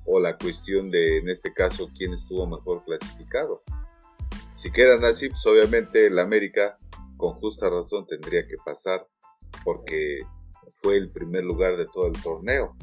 o 0.04 0.18
la 0.18 0.36
cuestión 0.36 0.90
de, 0.90 1.18
en 1.18 1.28
este 1.28 1.52
caso, 1.54 1.88
quién 1.96 2.12
estuvo 2.12 2.44
mejor 2.46 2.84
clasificado. 2.84 3.62
Si 4.52 4.70
quedan 4.72 5.04
así, 5.04 5.28
pues 5.28 5.46
obviamente 5.46 6.06
el 6.06 6.18
América, 6.18 6.76
con 7.16 7.34
justa 7.34 7.70
razón, 7.70 8.04
tendría 8.06 8.46
que 8.46 8.56
pasar 8.64 9.06
porque 9.64 10.20
fue 10.82 10.96
el 10.96 11.10
primer 11.10 11.44
lugar 11.44 11.76
de 11.76 11.86
todo 11.86 12.08
el 12.08 12.20
torneo. 12.20 12.76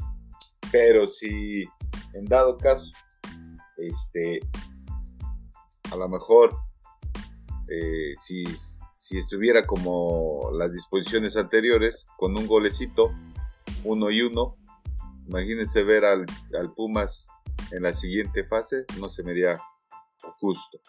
Pero 0.72 1.06
si 1.06 1.64
en 2.14 2.24
dado 2.24 2.56
caso, 2.56 2.92
este, 3.76 4.40
a 5.90 5.96
lo 5.96 6.08
mejor, 6.08 6.56
eh, 7.68 8.14
si, 8.16 8.44
si 8.56 9.18
estuviera 9.18 9.66
como 9.66 10.50
las 10.54 10.72
disposiciones 10.72 11.36
anteriores, 11.36 12.06
con 12.16 12.36
un 12.36 12.46
golecito, 12.46 13.12
uno 13.84 14.10
y 14.10 14.22
uno, 14.22 14.56
imagínense 15.28 15.82
ver 15.82 16.04
al, 16.04 16.24
Pumas 16.74 17.28
en 17.70 17.82
la 17.82 17.92
siguiente 17.92 18.44
fase, 18.44 18.84
no 18.98 19.08
se 19.08 19.22
me 19.22 19.32
haría 19.32 19.54
justo. 20.38 20.80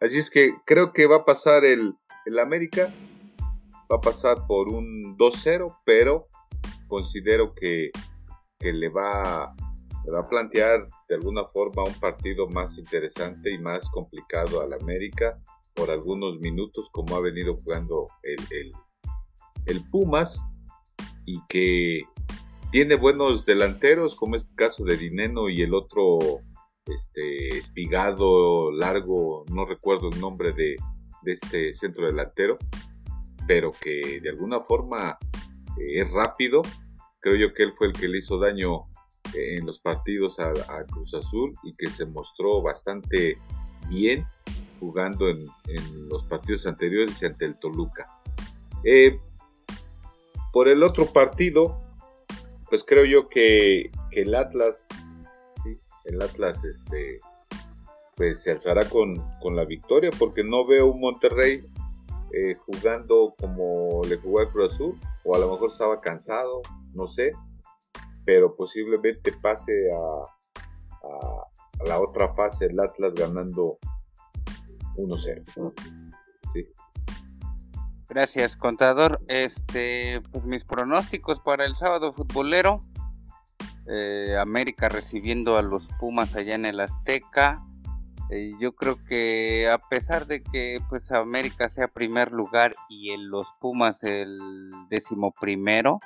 Así 0.00 0.18
es 0.18 0.30
que 0.30 0.54
creo 0.64 0.92
que 0.92 1.06
va 1.06 1.16
a 1.16 1.24
pasar 1.24 1.64
el, 1.64 1.94
el 2.26 2.38
América, 2.38 2.92
va 3.90 3.96
a 3.96 4.00
pasar 4.00 4.46
por 4.46 4.68
un 4.68 5.16
2-0, 5.16 5.76
pero 5.84 6.28
considero 6.86 7.54
que, 7.54 7.90
le, 8.60 8.88
va, 8.88 9.54
le 10.04 10.12
va 10.12 10.20
a 10.20 10.28
plantear 10.28 10.82
de 11.08 11.14
alguna 11.14 11.44
forma 11.44 11.84
un 11.84 11.94
partido 12.00 12.48
más 12.48 12.78
interesante 12.78 13.52
y 13.52 13.58
más 13.58 13.88
complicado 13.90 14.60
al 14.60 14.72
América 14.72 15.38
por 15.74 15.90
algunos 15.90 16.38
minutos 16.40 16.88
como 16.92 17.16
ha 17.16 17.20
venido 17.20 17.56
jugando 17.56 18.06
el, 18.22 18.38
el, 18.50 18.72
el 19.66 19.90
Pumas 19.90 20.44
y 21.26 21.40
que 21.48 22.02
tiene 22.70 22.96
buenos 22.96 23.46
delanteros, 23.46 24.16
como 24.16 24.36
este 24.36 24.54
caso 24.56 24.84
de 24.84 24.96
Dineno 24.96 25.48
y 25.48 25.62
el 25.62 25.74
otro 25.74 26.40
este, 26.86 27.56
espigado, 27.56 28.72
largo, 28.72 29.44
no 29.50 29.64
recuerdo 29.64 30.10
el 30.12 30.20
nombre 30.20 30.52
de, 30.52 30.76
este 31.24 31.72
centro 31.72 32.06
delantero, 32.06 32.58
pero 33.46 33.70
que 33.70 34.20
de 34.20 34.28
alguna 34.28 34.60
forma 34.60 35.16
eh, 35.78 36.02
es 36.02 36.10
rápido. 36.10 36.62
Creo 37.24 37.36
yo 37.36 37.54
que 37.54 37.62
él 37.62 37.72
fue 37.72 37.86
el 37.86 37.94
que 37.94 38.06
le 38.06 38.18
hizo 38.18 38.38
daño 38.38 38.84
eh, 39.34 39.56
en 39.56 39.64
los 39.64 39.80
partidos 39.80 40.38
a, 40.38 40.52
Cruz 40.84 41.14
Azul 41.14 41.54
y 41.62 41.72
que 41.72 41.86
se 41.86 42.04
mostró 42.04 42.60
bastante 42.60 43.38
bien 43.88 44.26
jugando 44.78 45.30
en, 45.30 45.46
los 46.10 46.22
partidos 46.24 46.66
anteriores 46.66 47.24
ante 47.24 47.46
el 47.46 47.58
Toluca. 47.58 48.04
Eh, 48.84 49.18
por 50.52 50.68
el 50.68 50.82
otro 50.82 51.06
partido, 51.06 51.80
pues 52.68 52.84
creo 52.84 53.06
yo 53.06 53.26
que, 53.26 53.90
el 54.10 54.34
Atlas, 54.34 54.88
el 56.04 56.20
Atlas, 56.20 56.62
este, 56.66 57.20
pues 58.16 58.42
se 58.42 58.50
alzará 58.50 58.86
con, 58.86 59.14
la 59.56 59.64
victoria, 59.64 60.10
porque 60.18 60.44
no 60.44 60.66
veo 60.66 60.88
un 60.88 61.00
Monterrey 61.00 61.64
eh, 62.34 62.54
jugando 62.66 63.34
como 63.38 64.02
le 64.06 64.16
jugó 64.16 64.40
al 64.40 64.50
Cruz 64.50 64.74
Azul, 64.74 65.00
o 65.24 65.34
a 65.34 65.38
lo 65.38 65.50
mejor 65.50 65.70
estaba 65.70 66.02
cansado, 66.02 66.60
no 66.94 67.06
sé, 67.08 67.32
pero 68.24 68.56
posiblemente 68.56 69.32
pase 69.32 69.72
a, 69.92 71.06
a 71.06 71.86
la 71.86 72.00
otra 72.00 72.34
fase 72.34 72.66
el 72.66 72.80
Atlas 72.80 73.14
ganando 73.14 73.78
1-0. 74.96 75.72
¿sí? 76.52 76.66
Gracias, 78.08 78.56
contador. 78.56 79.20
Este, 79.28 80.20
pues 80.32 80.44
mis 80.44 80.64
pronósticos 80.64 81.40
para 81.40 81.64
el 81.64 81.74
sábado 81.74 82.12
futbolero. 82.12 82.80
Eh, 83.86 84.36
América 84.38 84.88
recibiendo 84.88 85.58
a 85.58 85.62
los 85.62 85.88
Pumas 86.00 86.34
allá 86.34 86.54
en 86.54 86.64
el 86.64 86.80
Azteca. 86.80 87.62
Eh, 88.30 88.52
yo 88.58 88.74
creo 88.74 88.96
que 89.04 89.68
a 89.68 89.78
pesar 89.78 90.26
de 90.26 90.42
que 90.42 90.78
pues 90.88 91.12
América 91.12 91.68
sea 91.68 91.88
primer 91.88 92.32
lugar 92.32 92.72
y 92.88 93.14
los 93.18 93.52
Pumas 93.60 94.02
el 94.02 94.38
décimo 94.88 95.34
primero, 95.38 96.00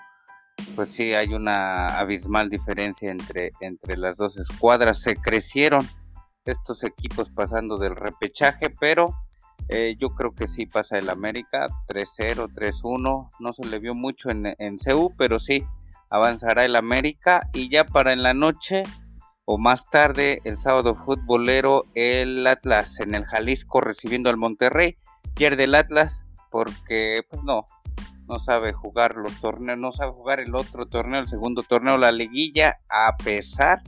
pues 0.74 0.90
sí 0.90 1.14
hay 1.14 1.34
una 1.34 1.98
abismal 1.98 2.48
diferencia 2.48 3.10
entre, 3.10 3.52
entre 3.60 3.96
las 3.96 4.16
dos 4.16 4.36
escuadras. 4.36 5.02
Se 5.02 5.16
crecieron 5.16 5.86
estos 6.44 6.84
equipos 6.84 7.30
pasando 7.30 7.78
del 7.78 7.96
repechaje, 7.96 8.70
pero 8.70 9.14
eh, 9.68 9.96
yo 9.98 10.10
creo 10.10 10.34
que 10.34 10.46
sí 10.46 10.66
pasa 10.66 10.98
el 10.98 11.10
América 11.10 11.66
3-0, 11.88 12.48
3-1. 12.52 13.30
No 13.38 13.52
se 13.52 13.66
le 13.66 13.78
vio 13.78 13.94
mucho 13.94 14.30
en, 14.30 14.46
en 14.58 14.76
pero 15.16 15.38
sí 15.38 15.64
avanzará 16.10 16.64
el 16.64 16.76
América. 16.76 17.48
Y 17.52 17.68
ya 17.68 17.84
para 17.84 18.12
en 18.12 18.22
la 18.22 18.34
noche 18.34 18.84
o 19.44 19.58
más 19.58 19.88
tarde, 19.88 20.40
el 20.44 20.56
sábado 20.56 20.94
futbolero, 20.94 21.84
el 21.94 22.46
Atlas 22.46 23.00
en 23.00 23.14
el 23.14 23.24
Jalisco 23.24 23.80
recibiendo 23.80 24.30
al 24.30 24.36
Monterrey. 24.36 24.96
Pierde 25.34 25.64
el 25.64 25.74
Atlas 25.74 26.24
porque, 26.50 27.22
pues 27.28 27.42
no, 27.42 27.64
no 28.28 28.38
sabe 28.38 28.72
jugar 28.72 29.16
los 29.16 29.40
torneos, 29.40 29.78
no 29.78 29.90
sabe 29.90 30.12
jugar 30.12 30.40
el 30.40 30.54
otro 30.54 30.86
torneo, 30.86 31.20
el 31.20 31.28
segundo 31.28 31.62
torneo, 31.62 31.96
la 31.96 32.12
liguilla, 32.12 32.78
a 32.90 33.16
pesar 33.16 33.82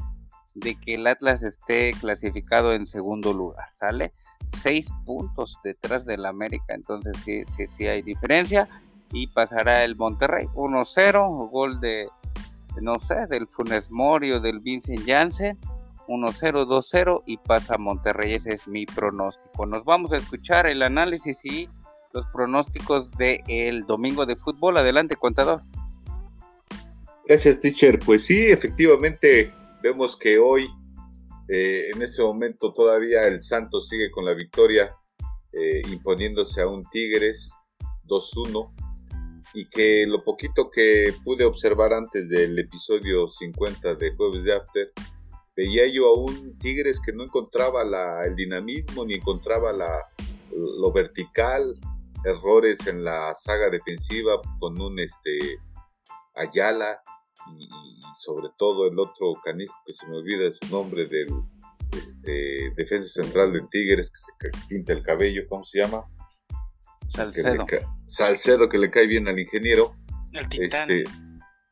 de 0.55 0.75
que 0.77 0.95
el 0.95 1.07
Atlas 1.07 1.43
esté 1.43 1.93
clasificado 1.93 2.73
en 2.73 2.87
segundo 2.87 3.33
lugar, 3.33 3.67
¿sale? 3.73 4.13
Seis 4.47 4.91
puntos 5.05 5.61
detrás 5.63 6.05
del 6.07 6.25
América, 6.25 6.75
entonces 6.75 7.17
sí, 7.23 7.45
sí, 7.45 7.67
sí 7.67 7.87
hay 7.87 8.03
diferencia. 8.03 8.69
Y 9.13 9.27
pasará 9.27 9.85
el 9.85 9.97
Monterrey 9.97 10.47
1-0, 10.55 11.51
gol 11.51 11.81
de, 11.81 12.09
no 12.81 12.99
sé, 12.99 13.27
del 13.27 13.49
Funes 13.49 13.91
Mori 13.91 14.31
o 14.33 14.41
del 14.41 14.61
Vincent 14.61 15.05
Janssen. 15.07 15.59
1-0, 16.07 16.67
2-0 16.67 17.23
y 17.27 17.37
pasa 17.37 17.79
Monterrey. 17.79 18.35
Ese 18.35 18.55
es 18.55 18.67
mi 18.67 18.87
pronóstico. 18.87 19.67
Nos 19.67 19.85
vamos 19.85 20.13
a 20.13 20.17
escuchar 20.17 20.67
el 20.67 20.83
análisis 20.83 21.45
y 21.45 21.69
los 22.13 22.27
pronósticos 22.33 23.13
del 23.13 23.43
el 23.49 23.87
domingo 23.87 24.27
de 24.27 24.37
fútbol. 24.37 24.77
Adelante, 24.77 25.17
contador. 25.17 25.63
Gracias, 27.27 27.61
teacher. 27.61 27.99
Pues 27.99 28.25
sí, 28.25 28.47
efectivamente, 28.47 29.53
Vemos 29.83 30.17
que 30.17 30.39
hoy, 30.39 30.69
eh, 31.49 31.91
en 31.95 32.03
este 32.03 32.23
momento, 32.23 32.73
todavía 32.75 33.27
el 33.27 33.41
Santos 33.41 33.89
sigue 33.89 34.11
con 34.11 34.27
la 34.27 34.35
victoria, 34.35 34.95
eh, 35.53 35.81
imponiéndose 35.91 36.61
a 36.61 36.69
un 36.69 36.85
Tigres 36.91 37.51
2-1, 38.05 38.75
y 39.55 39.67
que 39.69 40.07
lo 40.07 40.23
poquito 40.23 40.71
que 40.71 41.15
pude 41.25 41.45
observar 41.45 41.95
antes 41.95 42.29
del 42.29 42.59
episodio 42.59 43.27
50 43.27 43.95
de 43.95 44.15
Jueves 44.15 44.45
de 44.45 44.53
After, 44.53 44.93
veía 45.57 45.87
yo 45.89 46.09
a 46.09 46.19
un 46.19 46.59
Tigres 46.59 47.01
que 47.01 47.13
no 47.13 47.25
encontraba 47.25 47.83
el 48.25 48.37
dinamismo 48.37 49.07
ni 49.07 49.15
encontraba 49.15 49.73
la, 49.73 49.91
lo 50.53 50.93
vertical, 50.93 51.75
errores 52.25 52.87
en 52.87 53.05
la 53.05 53.35
saga 53.35 53.71
defensiva 53.71 54.41
con 54.59 54.81
un 54.81 54.99
este 54.99 55.59
Ayala 56.35 57.01
y, 57.49 57.69
sobre 58.17 58.49
todo 58.59 58.87
el 58.87 58.99
otro 58.99 59.35
canijo 59.45 59.75
que 59.87 59.93
se 59.93 60.07
me 60.07 60.17
olvida 60.17 60.53
su 60.53 60.71
nombre 60.71 61.07
del 61.07 61.29
este, 61.93 62.71
defensa 62.77 63.09
central 63.23 63.53
de 63.53 63.63
Tigres 63.71 64.11
que 64.39 64.49
se 64.49 64.67
pinta 64.69 64.93
el 64.93 65.03
cabello, 65.03 65.43
¿cómo 65.49 65.65
se 65.65 65.81
llama? 65.81 66.05
Salcedo. 67.09 67.67
Salcedo 68.07 68.69
que 68.69 68.79
le 68.79 68.91
cae 68.91 69.07
bien 69.07 69.27
al 69.27 69.39
ingeniero. 69.39 69.95
El 70.33 70.49
titán. 70.49 70.91
Este, 70.91 71.05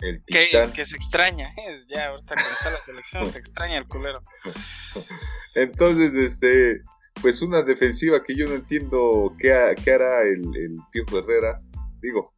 el 0.01 0.23
titán. 0.25 0.73
Que, 0.73 0.85
se 0.85 0.97
extraña, 0.97 1.53
es 1.69 1.87
ya 1.87 2.09
ahorita 2.09 2.35
con 2.35 2.45
está 2.45 2.71
la 2.71 2.79
selección 2.79 3.31
se 3.31 3.39
extraña 3.39 3.79
el 3.79 3.87
culero. 3.87 4.21
Entonces, 5.55 6.15
este, 6.15 6.83
pues 7.21 7.43
una 7.43 7.63
defensiva 7.63 8.23
que 8.23 8.35
yo 8.35 8.47
no 8.47 8.55
entiendo 8.55 9.35
qué, 9.39 9.53
hará 9.53 10.23
el, 10.23 10.57
el 10.57 10.77
Piojo 10.93 11.19
Herrera. 11.19 11.59
Digo, 12.01 12.33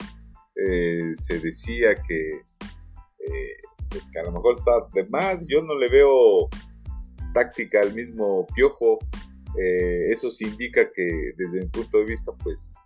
eh, 0.56 1.12
se 1.14 1.38
decía 1.38 1.94
que 1.94 2.28
eh, 2.28 3.56
pues 3.90 4.10
que 4.10 4.20
a 4.20 4.24
lo 4.24 4.32
mejor 4.32 4.56
está 4.56 4.86
de 4.94 5.08
más. 5.08 5.46
Yo 5.48 5.62
no 5.62 5.76
le 5.76 5.88
veo 5.88 6.48
táctica 7.34 7.80
al 7.80 7.94
mismo 7.94 8.46
Piojo. 8.54 8.98
Eh, 9.60 10.06
eso 10.10 10.30
sí 10.30 10.46
indica 10.46 10.90
que 10.92 11.32
desde 11.36 11.60
mi 11.60 11.66
punto 11.66 11.98
de 11.98 12.04
vista, 12.04 12.32
pues 12.42 12.76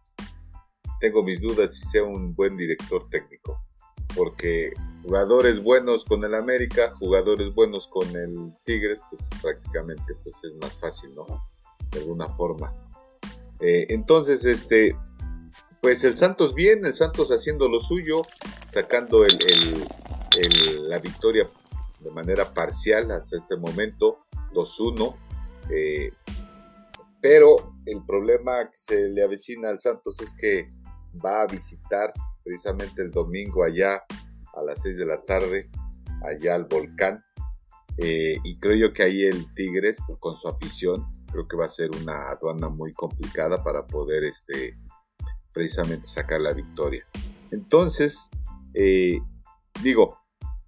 tengo 1.00 1.22
mis 1.22 1.40
dudas 1.40 1.76
si 1.76 1.86
sea 1.86 2.04
un 2.04 2.34
buen 2.34 2.56
director 2.56 3.08
técnico. 3.10 3.60
Porque 4.16 4.72
jugadores 5.02 5.62
buenos 5.62 6.04
con 6.04 6.24
el 6.24 6.34
América, 6.34 6.92
jugadores 6.98 7.52
buenos 7.52 7.86
con 7.88 8.08
el 8.16 8.52
Tigres, 8.64 9.00
pues 9.10 9.28
prácticamente 9.42 10.14
pues 10.22 10.42
es 10.44 10.54
más 10.60 10.76
fácil, 10.78 11.14
¿no? 11.14 11.26
De 11.90 12.00
alguna 12.00 12.28
forma. 12.28 12.72
Eh, 13.60 13.86
entonces, 13.90 14.44
este, 14.44 14.96
pues 15.80 16.02
el 16.04 16.16
Santos 16.16 16.54
bien, 16.54 16.84
el 16.86 16.94
Santos 16.94 17.30
haciendo 17.30 17.68
lo 17.68 17.80
suyo, 17.80 18.22
sacando 18.66 19.24
el, 19.24 19.84
la 20.88 20.98
victoria 20.98 21.48
de 22.00 22.10
manera 22.10 22.52
parcial 22.52 23.10
hasta 23.10 23.36
este 23.36 23.56
momento, 23.56 24.26
2-1. 24.52 25.14
Eh, 25.70 26.10
pero 27.20 27.74
el 27.86 28.04
problema 28.06 28.70
que 28.70 28.76
se 28.76 29.08
le 29.08 29.22
avecina 29.22 29.68
al 29.68 29.78
Santos 29.78 30.20
es 30.20 30.34
que 30.34 30.68
va 31.24 31.42
a 31.42 31.46
visitar 31.46 32.10
precisamente 32.42 33.02
el 33.02 33.10
domingo 33.10 33.64
allá 33.64 34.02
a 34.54 34.62
las 34.62 34.82
6 34.82 34.98
de 34.98 35.06
la 35.06 35.22
tarde, 35.22 35.70
allá 36.22 36.54
al 36.54 36.64
volcán. 36.64 37.24
Eh, 37.98 38.36
y 38.42 38.58
creo 38.58 38.88
yo 38.88 38.92
que 38.92 39.02
ahí 39.02 39.22
el 39.22 39.52
Tigres, 39.54 39.98
con 40.18 40.36
su 40.36 40.48
afición, 40.48 41.06
creo 41.34 41.48
que 41.48 41.56
va 41.56 41.64
a 41.64 41.68
ser 41.68 41.90
una 41.90 42.30
aduana 42.30 42.68
muy 42.68 42.92
complicada 42.92 43.62
para 43.64 43.84
poder 43.86 44.22
este, 44.22 44.78
precisamente 45.52 46.06
sacar 46.06 46.40
la 46.40 46.52
victoria. 46.52 47.04
Entonces, 47.50 48.30
eh, 48.72 49.18
digo, 49.82 50.16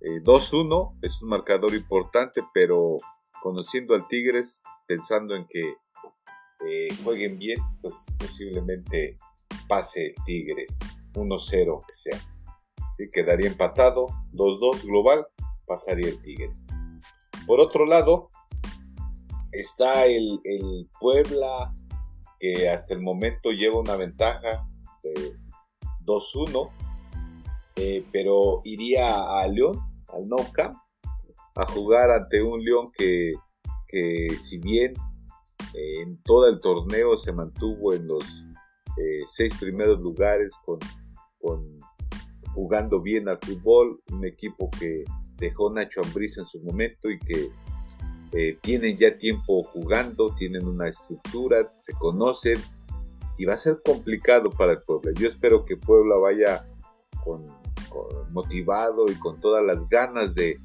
2-1 0.00 0.92
eh, 0.92 0.98
es 1.02 1.22
un 1.22 1.28
marcador 1.28 1.72
importante, 1.72 2.42
pero 2.52 2.96
conociendo 3.40 3.94
al 3.94 4.08
Tigres, 4.08 4.64
pensando 4.88 5.36
en 5.36 5.46
que 5.46 5.74
jueguen 7.04 7.38
bien, 7.38 7.60
pues 7.80 8.06
posiblemente 8.18 9.18
pase 9.68 10.16
Tigres 10.24 10.80
1-0 11.14 11.86
que 11.86 11.92
sea. 11.92 12.18
¿Sí? 12.90 13.08
Quedaría 13.12 13.46
empatado 13.46 14.06
2-2 14.32 14.84
global, 14.84 15.28
pasaría 15.64 16.08
el 16.08 16.20
Tigres. 16.22 16.66
Por 17.46 17.60
otro 17.60 17.86
lado, 17.86 18.30
está 19.60 20.06
el, 20.06 20.40
Puebla, 21.00 21.74
que 22.38 22.68
hasta 22.68 22.94
el 22.94 23.02
momento 23.02 23.50
lleva 23.50 23.80
una 23.80 23.96
ventaja 23.96 24.66
de 25.02 25.36
2-1, 26.04 26.70
eh, 27.76 28.04
pero 28.12 28.60
iría 28.64 29.40
a 29.40 29.46
León, 29.48 29.78
al 30.08 30.28
Nou 30.28 30.46
a 31.56 31.66
jugar 31.66 32.10
ante 32.10 32.42
un 32.42 32.62
León 32.62 32.90
que, 32.96 33.34
si 34.38 34.58
bien 34.58 34.92
eh, 35.74 36.02
en 36.02 36.22
todo 36.22 36.48
el 36.48 36.60
torneo 36.60 37.16
se 37.16 37.32
mantuvo 37.32 37.94
en 37.94 38.06
los 38.06 38.24
eh, 38.98 39.22
seis 39.26 39.54
primeros 39.58 40.00
lugares 40.00 40.58
con, 40.64 40.78
con, 41.38 41.78
jugando 42.54 43.00
bien 43.00 43.28
al 43.28 43.38
fútbol, 43.38 44.02
un 44.12 44.24
equipo 44.26 44.70
que 44.78 45.04
dejó 45.36 45.70
Nacho 45.70 46.00
Ambriz 46.02 46.38
en 46.38 46.44
su 46.44 46.62
momento 46.62 47.10
y 47.10 47.18
que 47.18 47.50
eh, 48.36 48.58
tienen 48.60 48.96
ya 48.96 49.16
tiempo 49.16 49.62
jugando, 49.62 50.34
tienen 50.34 50.66
una 50.66 50.88
estructura, 50.88 51.72
se 51.78 51.92
conocen 51.94 52.60
y 53.38 53.44
va 53.44 53.54
a 53.54 53.56
ser 53.56 53.80
complicado 53.84 54.50
para 54.50 54.72
el 54.72 54.82
Puebla. 54.82 55.12
Yo 55.14 55.28
espero 55.28 55.64
que 55.64 55.76
Puebla 55.76 56.16
vaya 56.16 56.64
con, 57.24 57.44
motivado 58.32 59.06
y 59.10 59.14
con 59.14 59.40
todas 59.40 59.64
las 59.64 59.88
ganas 59.88 60.34
de, 60.34 60.58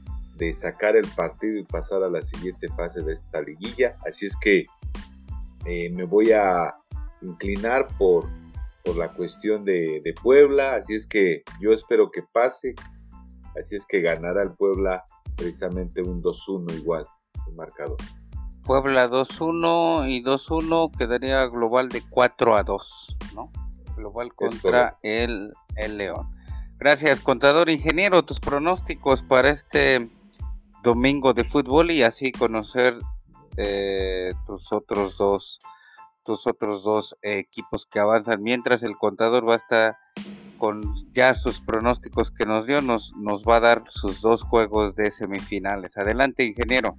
sacar 0.53 0.95
el 0.95 1.07
partido 1.15 1.59
y 1.59 1.63
pasar 1.63 2.01
a 2.01 2.09
la 2.09 2.23
siguiente 2.23 2.67
fase 2.69 3.03
de 3.03 3.13
esta 3.13 3.43
liguilla. 3.43 3.95
Así 4.07 4.25
es 4.25 4.35
que 4.35 4.65
eh, 5.67 5.91
me 5.91 6.03
voy 6.03 6.31
a 6.31 6.75
inclinar 7.21 7.87
por, 7.99 8.27
por 8.83 8.97
la 8.97 9.13
cuestión 9.13 9.63
de, 9.63 10.01
de 10.03 10.13
Puebla. 10.13 10.73
Así 10.73 10.95
es 10.95 11.05
que 11.05 11.43
yo 11.61 11.69
espero 11.69 12.09
que 12.09 12.23
pase 12.23 12.73
Así 13.59 13.75
es 13.75 13.85
que 13.85 14.01
ganará 14.01 14.43
el 14.43 14.51
Puebla 14.51 15.03
precisamente 15.35 16.01
un 16.01 16.21
2-1 16.21 16.73
igual, 16.77 17.05
el 17.47 17.55
marcador. 17.55 17.97
Puebla 18.63 19.09
2-1 19.09 20.09
y 20.09 20.23
2-1 20.23 20.95
quedaría 20.97 21.45
global 21.47 21.89
de 21.89 22.03
4 22.09 22.55
a 22.55 22.63
2, 22.63 23.17
¿no? 23.35 23.51
Global 23.95 24.33
contra 24.35 24.97
el, 25.01 25.51
el 25.75 25.97
León. 25.97 26.29
Gracias, 26.77 27.19
contador 27.19 27.69
ingeniero. 27.69 28.23
Tus 28.23 28.39
pronósticos 28.39 29.23
para 29.23 29.49
este 29.49 30.09
domingo 30.83 31.33
de 31.33 31.43
fútbol 31.43 31.91
y 31.91 32.03
así 32.03 32.31
conocer 32.31 32.97
eh, 33.57 34.33
tus 34.45 34.71
otros 34.71 35.17
dos 35.17 35.59
tus 36.23 36.45
otros 36.47 36.83
dos 36.83 37.17
equipos 37.23 37.85
que 37.85 37.99
avanzan 37.99 38.41
mientras 38.43 38.83
el 38.83 38.95
contador 38.95 39.47
va 39.47 39.53
a 39.53 39.57
estar 39.57 39.97
con 40.57 40.81
ya 41.11 41.33
sus 41.33 41.59
pronósticos 41.59 42.29
que 42.29 42.45
nos 42.45 42.67
dio, 42.67 42.81
nos, 42.81 43.13
nos 43.17 43.43
va 43.43 43.57
a 43.57 43.59
dar 43.61 43.83
sus 43.87 44.21
dos 44.21 44.43
juegos 44.43 44.95
de 44.95 45.09
semifinales. 45.09 45.97
Adelante, 45.97 46.43
ingeniero. 46.43 46.97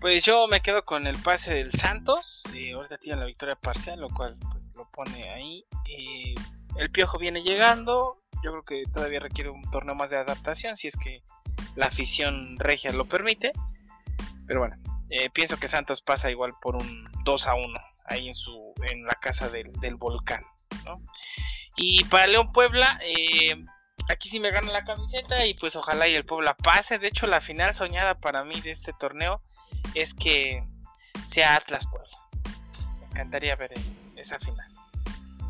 Pues 0.00 0.24
yo 0.24 0.46
me 0.46 0.60
quedo 0.60 0.84
con 0.84 1.06
el 1.06 1.16
pase 1.18 1.54
del 1.54 1.72
Santos. 1.72 2.42
Eh, 2.54 2.72
ahorita 2.72 2.98
tiene 2.98 3.18
la 3.20 3.26
victoria 3.26 3.56
parcial, 3.56 4.00
lo 4.00 4.10
cual 4.10 4.36
pues 4.52 4.70
lo 4.76 4.88
pone 4.90 5.30
ahí. 5.30 5.64
Eh, 5.88 6.34
el 6.76 6.90
Piojo 6.90 7.18
viene 7.18 7.42
llegando. 7.42 8.22
Yo 8.42 8.50
creo 8.52 8.64
que 8.64 8.84
todavía 8.92 9.20
requiere 9.20 9.50
un 9.50 9.62
torneo 9.70 9.94
más 9.94 10.10
de 10.10 10.18
adaptación, 10.18 10.76
si 10.76 10.88
es 10.88 10.96
que 10.96 11.22
la 11.74 11.86
afición 11.86 12.56
regia 12.58 12.92
lo 12.92 13.06
permite. 13.06 13.52
Pero 14.46 14.60
bueno, 14.60 14.76
eh, 15.08 15.30
pienso 15.30 15.56
que 15.56 15.68
Santos 15.68 16.02
pasa 16.02 16.30
igual 16.30 16.52
por 16.60 16.76
un 16.76 17.08
2 17.24 17.46
a 17.46 17.54
1 17.54 17.80
ahí 18.04 18.28
en 18.28 18.34
su 18.34 18.74
en 18.82 19.04
la 19.04 19.14
casa 19.14 19.48
del, 19.48 19.72
del 19.80 19.96
volcán. 19.96 20.44
¿no? 20.84 21.00
Y 21.76 22.04
para 22.04 22.26
León 22.26 22.52
Puebla, 22.52 22.98
eh, 23.02 23.56
aquí 24.08 24.28
sí 24.28 24.40
me 24.40 24.50
gana 24.50 24.72
la 24.72 24.84
camiseta 24.84 25.46
y 25.46 25.54
pues 25.54 25.74
ojalá 25.74 26.06
y 26.06 26.14
el 26.14 26.24
Puebla 26.24 26.54
pase. 26.56 26.98
De 26.98 27.08
hecho, 27.08 27.26
la 27.26 27.40
final 27.40 27.74
soñada 27.74 28.18
para 28.20 28.44
mí 28.44 28.60
de 28.60 28.70
este 28.70 28.92
torneo 28.92 29.42
es 29.96 30.14
que 30.14 30.62
sea 31.26 31.56
Atlas 31.56 31.86
Puebla. 31.86 32.08
Me 33.00 33.06
encantaría 33.06 33.56
ver 33.56 33.72
esa 34.16 34.38
final. 34.38 34.66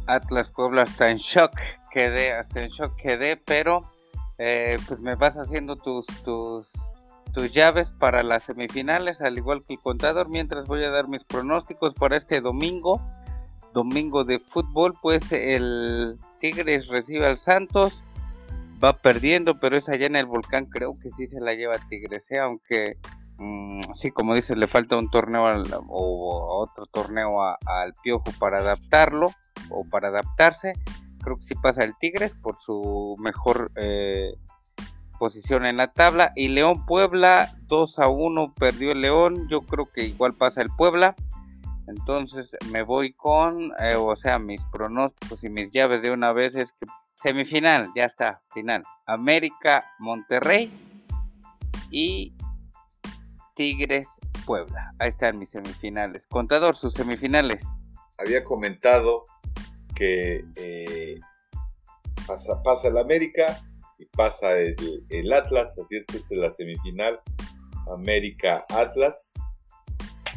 Atlas 0.07 0.51
Puebla 0.51 0.83
está 0.83 1.11
en 1.11 1.17
shock, 1.17 1.59
quedé, 1.91 2.33
hasta 2.33 2.63
en 2.63 2.71
shock 2.71 2.95
quedé, 2.97 3.37
pero 3.37 3.91
eh, 4.39 4.79
pues 4.87 5.01
me 5.01 5.17
vas 5.17 5.37
haciendo 5.37 5.75
tus, 5.77 6.07
tus, 6.23 6.73
tus 7.33 7.53
llaves 7.53 7.91
para 7.91 8.23
las 8.23 8.45
semifinales, 8.45 9.21
al 9.21 9.37
igual 9.37 9.65
que 9.65 9.75
el 9.75 9.81
contador, 9.81 10.29
mientras 10.29 10.67
voy 10.67 10.85
a 10.85 10.91
dar 10.91 11.09
mis 11.09 11.25
pronósticos 11.25 11.95
para 11.95 12.17
este 12.17 12.41
domingo 12.41 13.03
domingo 13.77 14.25
de 14.25 14.41
fútbol, 14.41 14.95
pues 15.03 15.33
el 15.33 16.19
Tigres 16.41 16.89
recibe 16.89 17.27
al 17.27 17.37
Santos, 17.37 18.03
va 18.83 18.97
perdiendo, 18.97 19.61
pero 19.61 19.77
es 19.77 19.91
allá 19.91 20.07
en 20.07 20.17
el 20.17 20.25
volcán, 20.25 20.65
creo 20.65 20.95
que 20.99 21.11
sí 21.11 21.29
se 21.29 21.41
la 21.41 21.53
lleva 21.53 21.75
Tigres, 21.87 22.31
¿eh? 22.31 22.39
aunque 22.39 22.97
mm, 23.39 23.93
sí, 23.93 24.11
como 24.11 24.35
dices, 24.35 24.59
le 24.59 24.67
falta 24.67 24.97
un 24.97 25.11
torneo 25.11 25.45
o 25.89 26.63
otro 26.63 26.87
torneo 26.87 27.43
al 27.43 27.93
Piojo 28.03 28.33
para 28.39 28.59
adaptarlo 28.59 29.31
o 29.71 29.85
para 29.85 30.09
adaptarse. 30.09 30.75
Creo 31.23 31.37
que 31.37 31.43
sí 31.43 31.55
pasa 31.55 31.83
el 31.83 31.97
Tigres 31.97 32.37
por 32.37 32.57
su 32.57 33.17
mejor 33.19 33.73
eh, 33.77 34.35
posición 35.19 35.67
en 35.67 35.77
la 35.77 35.93
tabla. 35.93 36.33
Y 36.37 36.49
León 36.49 36.87
Puebla 36.87 37.57
2 37.67 37.99
a 37.99 38.09
1 38.09 38.55
perdió 38.55 38.93
el 38.93 39.01
León. 39.01 39.49
Yo 39.49 39.63
creo 39.63 39.87
que 39.87 40.05
igual 40.05 40.35
pasa 40.35 40.63
el 40.63 40.71
Puebla. 40.77 41.17
Entonces 41.89 42.57
me 42.71 42.83
voy 42.83 43.13
con, 43.13 43.73
eh, 43.81 43.95
o 43.97 44.15
sea, 44.17 44.39
mis 44.39 44.67
pronósticos 44.67 45.45
y 45.45 45.51
mis 45.51 45.71
llaves 45.71 46.03
de 46.03 46.11
una 46.11 46.33
vez 46.33 46.57
es 46.57 46.73
que 46.73 46.87
semifinal, 47.15 47.91
ya 47.95 48.05
está, 48.05 48.43
final. 48.53 48.85
América, 49.07 49.85
Monterrey 49.99 50.71
y 51.91 52.36
Tigres, 53.57 54.21
Puebla. 54.45 54.95
Ahí 55.01 55.09
están 55.09 55.39
mis 55.39 55.51
semifinales. 55.51 56.27
Contador, 56.27 56.77
sus 56.77 56.93
semifinales. 56.93 57.65
Había 58.19 58.45
comentado 58.45 59.25
que 59.95 60.45
eh, 60.55 61.19
pasa, 62.27 62.63
pasa 62.63 62.89
el 62.89 62.99
América 62.99 63.61
y 63.99 64.05
pasa 64.07 64.53
el, 64.59 64.77
el 65.09 65.33
Atlas, 65.33 65.79
así 65.79 65.97
es 65.97 66.07
que 66.07 66.19
es 66.19 66.31
la 66.33 66.51
semifinal 66.51 67.19
América-Atlas 67.93 69.33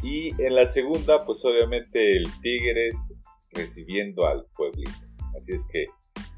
y 0.02 0.30
en 0.42 0.54
la 0.54 0.64
segunda, 0.64 1.22
pues 1.24 1.44
obviamente 1.44 2.16
el 2.16 2.26
Tigres 2.40 3.14
recibiendo 3.50 4.26
al 4.26 4.46
Pueblito. 4.56 4.90
Así 5.36 5.52
es 5.52 5.66
que, 5.70 5.84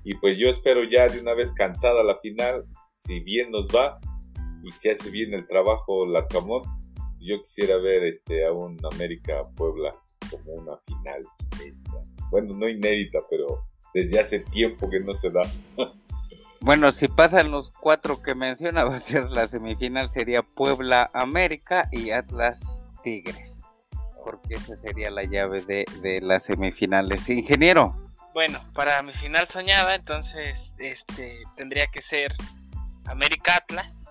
y 0.03 0.16
pues 0.16 0.37
yo 0.37 0.49
espero 0.49 0.83
ya 0.83 1.07
de 1.07 1.21
una 1.21 1.35
vez 1.35 1.53
cantada 1.53 2.03
la 2.03 2.18
final, 2.18 2.64
si 2.90 3.21
bien 3.21 3.53
nos 3.53 3.68
va 3.68 4.01
y 4.62 4.70
si 4.72 4.88
hace 4.88 5.11
bien 5.11 5.35
el 5.35 5.46
trabajo 5.46 6.07
Larcamón, 6.07 6.62
yo 7.20 7.38
quisiera 7.40 7.77
ver 7.77 8.05
este 8.05 8.46
a 8.46 8.53
un 8.53 8.79
América 8.92 9.42
Puebla 9.57 9.94
como 10.31 10.53
una 10.53 10.77
final 10.79 11.25
Bueno, 12.31 12.57
no 12.57 12.68
inédita, 12.68 13.18
pero 13.29 13.64
desde 13.94 14.20
hace 14.20 14.40
tiempo 14.40 14.88
que 14.88 15.01
no 15.01 15.12
se 15.12 15.31
da. 15.31 15.42
Bueno, 16.64 16.92
si 16.92 17.09
pasan 17.09 17.51
los 17.51 17.72
cuatro 17.72 18.22
que 18.22 18.37
menciona, 18.37 18.85
va 18.85 18.94
a 18.94 19.01
ser 19.01 19.29
la 19.31 19.48
semifinal, 19.48 20.09
sería 20.09 20.44
Puebla 20.44 21.11
América 21.12 21.88
y 21.90 22.12
Atlas 22.12 22.92
Tigres, 23.03 23.64
porque 24.25 24.55
esa 24.55 24.77
sería 24.77 25.11
la 25.11 25.25
llave 25.25 25.62
de, 25.62 26.20
las 26.22 26.44
semifinales. 26.44 27.29
Ingeniero. 27.29 27.96
Bueno, 28.33 28.61
para 28.75 29.03
mi 29.03 29.12
final 29.12 29.48
soñada, 29.48 29.96
entonces 29.96 30.72
este 30.79 31.42
tendría 31.57 31.88
que 31.88 32.01
ser 32.01 32.33
América 33.07 33.57
Atlas 33.57 34.02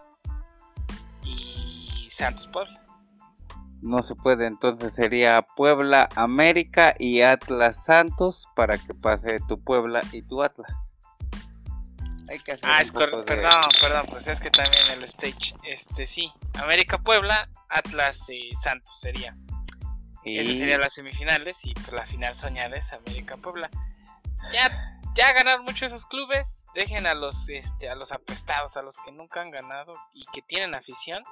y 1.24 2.08
Santos 2.10 2.48
Puebla. 2.48 2.82
No 3.82 4.02
se 4.04 4.16
puede, 4.16 4.46
entonces 4.46 4.94
sería 4.94 5.42
Puebla 5.56 6.08
América 6.16 6.94
y 7.00 7.22
Atlas 7.22 7.84
Santos 7.84 8.48
para 8.56 8.78
que 8.78 8.94
pase 8.94 9.40
tu 9.48 9.60
Puebla 9.60 10.02
y 10.12 10.22
tu 10.22 10.44
Atlas. 10.44 10.94
ah, 12.62 12.80
es 12.80 12.92
perdón, 12.92 13.26
perdón, 13.26 14.06
pues 14.10 14.28
es 14.28 14.40
que 14.40 14.52
también 14.52 14.84
el 14.92 15.04
stage, 15.04 15.56
este 15.64 16.06
sí, 16.06 16.32
América 16.62 17.00
Puebla, 17.00 17.42
Atlas 17.70 18.30
y 18.30 18.54
Santos 18.54 19.00
sería. 19.00 19.36
Y... 20.24 20.38
Esas 20.38 20.58
serían 20.58 20.82
las 20.82 20.94
semifinales 20.94 21.66
y 21.66 21.74
pues 21.74 21.92
la 21.94 22.06
final 22.06 22.36
soñada 22.36 22.76
es 22.76 22.94
América 22.94 23.38
Puebla. 23.38 23.70
Ya, 24.54 25.01
ya 25.16 25.34
ganaron 25.34 25.66
mucho 25.66 25.86
esos 25.86 26.06
clubes, 26.06 26.66
dejen 26.74 27.06
a 27.06 27.14
los 27.14 27.50
este 27.50 27.90
a 27.90 27.96
los 27.96 28.12
apestados, 28.12 28.78
a 28.78 28.82
los 28.82 28.98
que 29.00 29.12
nunca 29.12 29.42
han 29.42 29.52
ganado 29.52 29.96
y 30.14 30.24
que 30.34 30.42
tienen 30.42 30.76
afición. 30.76 31.24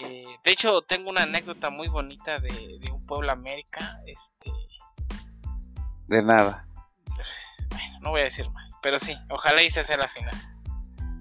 Eh, 0.00 0.24
de 0.44 0.50
hecho, 0.50 0.82
tengo 0.82 1.10
una 1.10 1.24
anécdota 1.24 1.68
muy 1.70 1.88
bonita 1.88 2.38
de, 2.38 2.78
de 2.80 2.92
un 2.92 3.04
Puebla 3.06 3.32
América. 3.32 4.00
Este. 4.06 4.52
De 6.06 6.22
nada. 6.22 6.66
Bueno, 7.70 7.98
no 8.00 8.10
voy 8.10 8.20
a 8.20 8.24
decir 8.24 8.50
más, 8.52 8.78
pero 8.82 8.98
sí, 8.98 9.16
ojalá 9.30 9.62
hice 9.62 9.84
sea 9.84 9.96
la 9.96 10.08
final. 10.08 10.34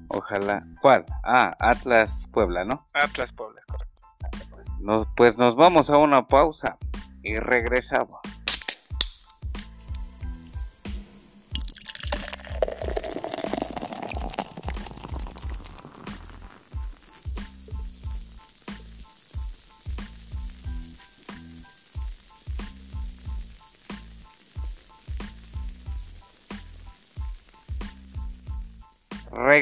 Ojalá. 0.09 0.65
¿Cuál? 0.81 1.05
Ah, 1.23 1.55
Atlas 1.59 2.27
Puebla, 2.31 2.65
¿no? 2.65 2.87
Atlas 2.93 3.31
Puebla, 3.31 3.59
es 3.59 3.65
correcto. 3.65 4.01
Pues 4.49 4.67
nos, 4.79 5.07
pues 5.15 5.37
nos 5.37 5.55
vamos 5.55 5.89
a 5.89 5.97
una 5.97 6.27
pausa 6.27 6.77
y 7.21 7.35
regresamos. 7.35 8.19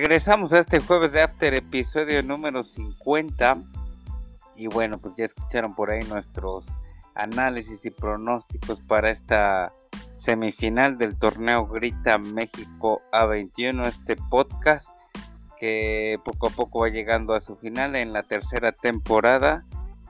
Regresamos 0.07 0.53
a 0.53 0.59
este 0.59 0.79
jueves 0.79 1.11
de 1.11 1.21
After, 1.21 1.53
episodio 1.53 2.23
número 2.23 2.63
50. 2.63 3.57
Y 4.55 4.67
bueno, 4.67 4.99
pues 4.99 5.15
ya 5.15 5.25
escucharon 5.25 5.75
por 5.75 5.91
ahí 5.91 6.01
nuestros 6.05 6.79
análisis 7.13 7.85
y 7.85 7.91
pronósticos 7.91 8.79
para 8.79 9.09
esta 9.09 9.73
semifinal 10.13 10.97
del 10.97 11.17
torneo 11.17 11.67
Grita 11.67 12.17
México 12.19 13.01
A21, 13.11 13.85
este 13.85 14.15
podcast 14.15 14.91
que 15.59 16.17
poco 16.23 16.47
a 16.47 16.51
poco 16.51 16.79
va 16.79 16.87
llegando 16.87 17.33
a 17.33 17.41
su 17.41 17.57
final 17.57 17.97
en 17.97 18.13
la 18.13 18.23
tercera 18.23 18.71
temporada 18.71 19.65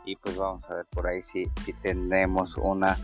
y 0.05 0.15
pues 0.17 0.37
vamos 0.37 0.69
a 0.69 0.75
ver 0.75 0.85
por 0.91 1.07
ahí 1.07 1.23
si, 1.23 1.49
si 1.65 1.73
tenemos 1.73 2.55
una, 2.57 2.99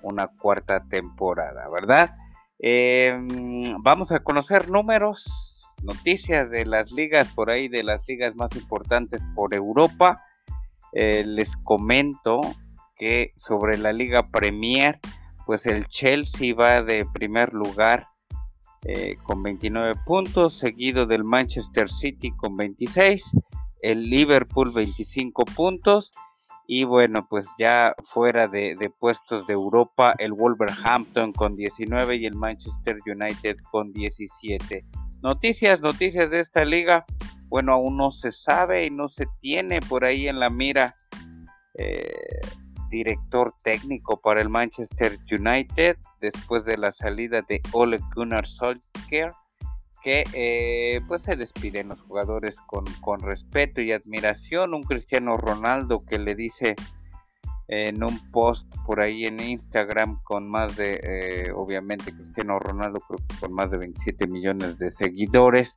una 0.00 0.28
cuarta 0.28 0.82
temporada, 0.84 1.68
¿verdad? 1.68 2.16
Em, 2.58 3.64
vamos 3.82 4.12
a 4.12 4.20
conocer 4.20 4.70
números 4.70 5.57
noticias 5.82 6.50
de 6.50 6.66
las 6.66 6.92
ligas 6.92 7.30
por 7.30 7.50
ahí, 7.50 7.68
de 7.68 7.82
las 7.82 8.06
ligas 8.08 8.34
más 8.36 8.54
importantes 8.56 9.26
por 9.34 9.54
Europa. 9.54 10.22
Eh, 10.92 11.24
les 11.26 11.56
comento 11.56 12.40
que 12.96 13.32
sobre 13.36 13.78
la 13.78 13.92
Liga 13.92 14.22
Premier, 14.30 14.98
pues 15.46 15.66
el 15.66 15.86
Chelsea 15.86 16.54
va 16.54 16.82
de 16.82 17.06
primer 17.06 17.54
lugar 17.54 18.08
eh, 18.84 19.16
con 19.22 19.42
29 19.42 19.94
puntos, 20.06 20.54
seguido 20.54 21.06
del 21.06 21.24
Manchester 21.24 21.88
City 21.88 22.32
con 22.32 22.56
26, 22.56 23.32
el 23.82 24.08
Liverpool 24.08 24.72
25 24.72 25.44
puntos. 25.44 26.12
Y 26.70 26.84
bueno, 26.84 27.26
pues 27.28 27.54
ya 27.58 27.94
fuera 28.02 28.46
de, 28.46 28.76
de, 28.78 28.90
puestos 28.90 29.46
de 29.46 29.54
Europa, 29.54 30.14
el 30.18 30.34
Wolverhampton 30.34 31.32
con 31.32 31.56
19 31.56 32.16
y 32.16 32.26
el 32.26 32.34
Manchester 32.34 32.98
United 33.06 33.56
con 33.70 33.90
17. 33.90 34.84
Noticias, 35.22 35.80
noticias 35.80 36.30
de 36.30 36.40
esta 36.40 36.64
liga. 36.64 37.04
Bueno, 37.48 37.72
aún 37.72 37.96
no 37.96 38.10
se 38.10 38.30
sabe 38.30 38.86
y 38.86 38.90
no 38.90 39.08
se 39.08 39.26
tiene 39.40 39.80
por 39.80 40.04
ahí 40.04 40.28
en 40.28 40.38
la 40.38 40.50
mira 40.50 40.94
eh, 41.74 42.40
director 42.90 43.52
técnico 43.62 44.20
para 44.20 44.40
el 44.40 44.48
Manchester 44.48 45.18
United 45.30 45.96
después 46.20 46.64
de 46.64 46.78
la 46.78 46.92
salida 46.92 47.42
de 47.48 47.60
Ole 47.72 48.00
Gunnar 48.14 48.46
Solskjaer 48.46 49.32
que 50.02 50.24
eh, 50.32 51.00
pues 51.08 51.22
se 51.22 51.36
despiden 51.36 51.88
los 51.88 52.02
jugadores 52.02 52.60
con, 52.60 52.84
con 53.00 53.20
respeto 53.20 53.80
y 53.80 53.92
admiración. 53.92 54.74
Un 54.74 54.82
Cristiano 54.82 55.36
Ronaldo 55.36 56.04
que 56.06 56.18
le 56.18 56.34
dice 56.34 56.76
en 57.68 58.02
un 58.02 58.18
post 58.30 58.66
por 58.86 59.00
ahí 59.00 59.26
en 59.26 59.40
Instagram 59.40 60.22
con 60.24 60.48
más 60.48 60.76
de, 60.76 61.00
eh, 61.02 61.52
obviamente 61.54 62.14
Cristiano 62.14 62.58
Ronaldo 62.58 62.98
creo 63.00 63.18
que 63.28 63.36
con 63.40 63.52
más 63.52 63.70
de 63.70 63.78
27 63.78 64.26
millones 64.26 64.78
de 64.78 64.90
seguidores. 64.90 65.76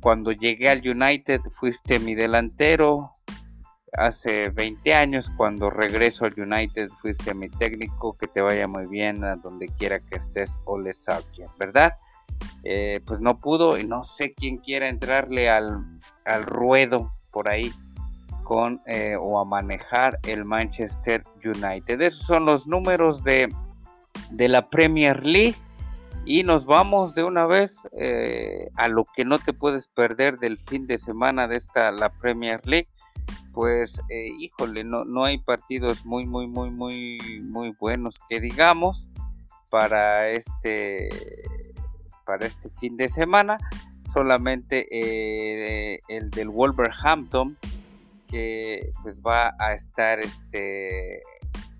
Cuando 0.00 0.32
llegué 0.32 0.68
al 0.68 0.86
United 0.86 1.40
fuiste 1.56 1.98
mi 1.98 2.14
delantero. 2.14 3.12
Hace 3.96 4.50
20 4.50 4.92
años 4.92 5.30
cuando 5.36 5.70
regreso 5.70 6.24
al 6.24 6.34
United 6.36 6.88
fuiste 7.00 7.32
mi 7.32 7.48
técnico. 7.48 8.16
Que 8.16 8.26
te 8.26 8.40
vaya 8.42 8.66
muy 8.66 8.86
bien 8.86 9.22
a 9.22 9.36
donde 9.36 9.68
quiera 9.68 10.00
que 10.00 10.16
estés 10.16 10.58
o 10.64 10.78
le 10.78 10.90
¿verdad? 11.60 11.94
Eh, 12.64 13.00
pues 13.06 13.20
no 13.20 13.38
pudo 13.38 13.78
y 13.78 13.84
no 13.84 14.02
sé 14.02 14.34
quién 14.34 14.58
quiera 14.58 14.88
entrarle 14.88 15.48
al, 15.48 16.00
al 16.24 16.44
ruedo 16.44 17.14
por 17.30 17.48
ahí 17.48 17.72
con 18.44 18.80
eh, 18.86 19.16
o 19.18 19.40
a 19.40 19.44
manejar 19.44 20.20
el 20.24 20.44
Manchester 20.44 21.24
United. 21.44 22.00
Esos 22.00 22.26
son 22.26 22.44
los 22.44 22.66
números 22.66 23.24
de, 23.24 23.52
de 24.30 24.48
la 24.48 24.68
Premier 24.68 25.24
League. 25.24 25.56
Y 26.26 26.42
nos 26.42 26.64
vamos 26.64 27.14
de 27.14 27.24
una 27.24 27.44
vez 27.46 27.80
eh, 27.98 28.70
a 28.76 28.88
lo 28.88 29.04
que 29.04 29.24
no 29.24 29.38
te 29.38 29.52
puedes 29.52 29.88
perder 29.88 30.38
del 30.38 30.56
fin 30.56 30.86
de 30.86 30.96
semana 30.96 31.48
de 31.48 31.56
esta 31.56 31.90
la 31.90 32.10
Premier 32.10 32.60
League. 32.64 32.88
Pues 33.52 34.00
eh, 34.08 34.28
híjole, 34.38 34.84
no, 34.84 35.04
no 35.04 35.24
hay 35.24 35.38
partidos 35.38 36.06
muy, 36.06 36.26
muy, 36.26 36.46
muy, 36.46 36.70
muy, 36.70 37.18
muy 37.42 37.74
buenos 37.78 38.18
que 38.28 38.40
digamos 38.40 39.10
para 39.70 40.30
este 40.30 41.08
para 42.24 42.46
este 42.46 42.70
fin 42.80 42.96
de 42.96 43.08
semana. 43.08 43.58
Solamente 44.04 44.86
el 46.08 46.30
del 46.30 46.48
Wolverhampton 46.48 47.56
que 48.34 48.90
pues 49.00 49.22
va 49.22 49.54
a 49.60 49.74
estar 49.74 50.18
este 50.18 51.22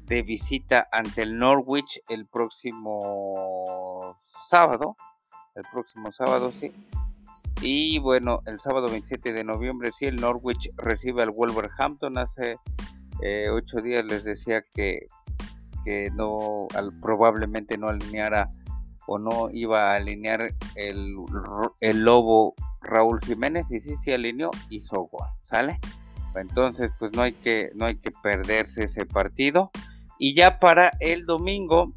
de 0.04 0.22
visita 0.22 0.86
ante 0.92 1.22
el 1.22 1.36
Norwich 1.36 2.00
el 2.08 2.28
próximo 2.28 4.14
sábado, 4.16 4.96
el 5.56 5.64
próximo 5.72 6.12
sábado 6.12 6.52
sí. 6.52 6.72
Y 7.60 7.98
bueno, 7.98 8.40
el 8.46 8.60
sábado 8.60 8.88
27 8.88 9.32
de 9.32 9.42
noviembre 9.42 9.90
sí, 9.90 10.04
el 10.04 10.14
Norwich 10.14 10.70
recibe 10.76 11.24
al 11.24 11.32
Wolverhampton. 11.32 12.18
Hace 12.18 12.58
eh, 13.20 13.48
ocho 13.50 13.80
días 13.80 14.04
les 14.04 14.22
decía 14.22 14.62
que, 14.70 15.08
que 15.84 16.08
no, 16.14 16.68
probablemente 17.02 17.76
no 17.76 17.88
alineara 17.88 18.48
o 19.08 19.18
no 19.18 19.48
iba 19.50 19.90
a 19.90 19.96
alinear 19.96 20.54
el, 20.76 21.16
el 21.80 22.04
lobo 22.04 22.54
Raúl 22.80 23.18
Jiménez 23.24 23.72
y 23.72 23.80
sí, 23.80 23.96
sí 23.96 24.12
alineó, 24.12 24.52
hizo 24.70 25.08
gol, 25.10 25.26
¿sale? 25.42 25.80
Entonces, 26.40 26.92
pues 26.98 27.12
no 27.12 27.22
hay 27.22 27.32
que, 27.32 27.70
no 27.74 27.86
hay 27.86 27.96
que 27.96 28.10
perderse 28.22 28.84
ese 28.84 29.06
partido. 29.06 29.70
Y 30.18 30.34
ya 30.34 30.58
para 30.58 30.90
el 31.00 31.26
domingo, 31.26 31.92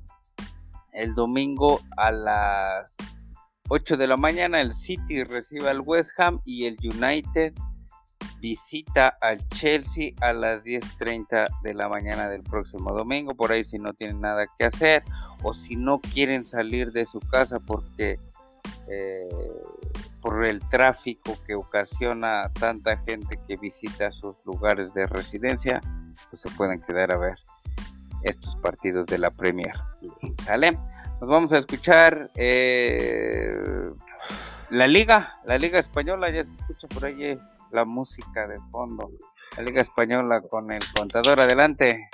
el 0.94 1.14
domingo 1.14 1.82
a 1.98 2.12
las 2.12 3.26
8 3.70 3.98
de 3.98 4.08
la 4.08 4.18
mañana, 4.18 4.62
el 4.62 4.74
City 4.74 5.24
recibe 5.24 5.70
al 5.70 5.82
West 5.82 6.20
Ham 6.20 6.42
y 6.46 6.66
el 6.66 6.78
United 6.82 7.54
visita 8.40 9.18
al 9.22 9.48
Chelsea 9.50 10.12
a 10.22 10.32
las 10.34 10.64
10.30 10.64 11.48
de 11.64 11.74
la 11.74 11.90
mañana 11.90 12.30
del 12.30 12.44
próximo 12.44 12.94
domingo. 12.94 13.36
Por 13.36 13.52
ahí 13.52 13.64
si 13.64 13.80
no 13.80 13.94
tienen 13.94 14.22
nada 14.22 14.48
que 14.58 14.66
hacer 14.66 15.04
o 15.44 15.54
si 15.54 15.76
no 15.76 16.00
quieren 16.00 16.44
salir 16.44 16.92
de 16.92 17.06
su 17.06 17.20
casa 17.20 17.60
porque 17.60 18.20
eh, 18.90 19.28
por 20.28 20.44
el 20.44 20.60
tráfico 20.68 21.38
que 21.48 21.56
ocasiona 21.56 22.52
tanta 22.60 22.98
gente 22.98 23.40
que 23.48 23.56
visita 23.56 24.12
sus 24.12 24.44
lugares 24.44 24.94
de 24.94 25.08
residencia, 25.08 25.80
pues 26.30 26.42
se 26.42 26.50
pueden 26.52 26.82
quedar 26.82 27.14
a 27.14 27.18
ver 27.18 27.36
estos 28.24 28.58
partidos 28.58 29.06
de 29.06 29.20
la 29.20 29.32
Premier 29.32 29.74
¿Sale? 30.44 30.74
Nos 31.22 31.30
vamos 31.30 31.54
a 31.54 31.60
escuchar 31.60 32.30
eh, 32.36 33.90
la 34.70 34.88
Liga, 34.88 35.40
la 35.46 35.58
Liga 35.58 35.80
Española, 35.80 36.30
ya 36.30 36.44
se 36.44 36.60
escucha 36.60 36.90
por 36.90 37.06
ahí 37.06 37.24
eh, 37.24 37.40
la 37.72 37.86
música 37.86 38.48
de 38.48 38.60
fondo. 38.70 39.10
La 39.56 39.64
Liga 39.64 39.80
Española 39.80 40.42
con 40.42 40.70
el 40.72 40.82
contador, 40.94 41.40
adelante. 41.40 42.10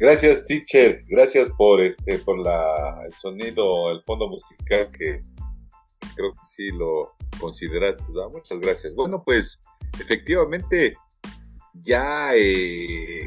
Gracias, 0.00 0.46
teacher. 0.46 1.04
Gracias 1.06 1.48
por 1.50 1.80
este, 1.80 2.18
por 2.18 2.40
la, 2.40 3.04
el 3.06 3.12
sonido, 3.12 3.92
el 3.92 4.02
fondo 4.02 4.28
musical 4.28 4.90
que 4.90 5.22
creo 6.14 6.32
que 6.32 6.44
sí 6.44 6.70
lo 6.70 7.14
consideraste. 7.38 8.12
Muchas 8.32 8.60
gracias. 8.60 8.94
Bueno, 8.94 9.22
pues 9.24 9.62
efectivamente 10.00 10.94
ya 11.74 12.34
eh, 12.34 13.26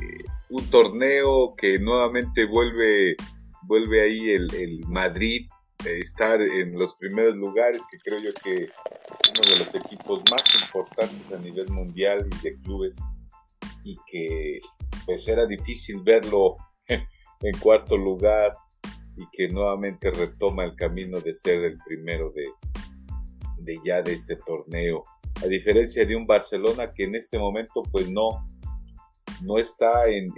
un 0.50 0.66
torneo 0.70 1.56
que 1.56 1.80
nuevamente 1.80 2.46
vuelve, 2.46 3.16
vuelve 3.63 4.02
ahí 4.02 4.30
el, 4.30 4.54
el 4.56 4.86
Madrid 4.88 5.48
eh, 5.86 6.00
estar 6.00 6.42
en 6.42 6.78
los 6.78 6.96
primeros 6.96 7.36
lugares, 7.36 7.84
que 7.92 8.00
creo 8.00 8.20
yo 8.20 8.32
que 8.44 8.70
uno 9.32 9.50
de 9.50 9.60
los 9.60 9.76
equipos 9.76 10.24
más 10.32 10.44
importantes 10.62 11.32
a 11.32 11.40
nivel 11.40 11.70
mundial 11.70 12.28
y 12.32 12.44
de 12.44 12.60
clubes 12.62 13.00
y 13.84 13.98
que 14.08 14.60
pues 15.06 15.28
era 15.28 15.46
difícil 15.46 16.02
verlo 16.02 16.58
en 16.88 17.60
cuarto 17.60 17.96
lugar 17.98 18.54
y 19.18 19.28
que 19.32 19.50
nuevamente 19.50 20.12
retoma 20.12 20.64
el 20.64 20.76
camino 20.76 21.20
de 21.20 21.34
ser 21.34 21.64
el 21.64 21.78
primero 21.86 22.32
de, 22.32 22.48
de 23.60 23.80
ya 23.84 24.02
de 24.02 24.14
este 24.14 24.36
torneo. 24.38 25.04
a 25.44 25.48
diferencia 25.48 26.06
de 26.06 26.16
un 26.16 26.26
Barcelona 26.26 26.94
que 26.94 27.04
en 27.04 27.16
este 27.16 27.38
momento 27.38 27.84
pues 27.92 28.10
no, 28.10 28.46
no 29.44 29.58
está 29.58 30.08
en, 30.08 30.32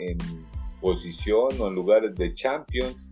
posición 0.82 1.50
o 1.60 1.68
en 1.68 1.76
lugares 1.76 2.16
de 2.16 2.34
Champions. 2.34 3.12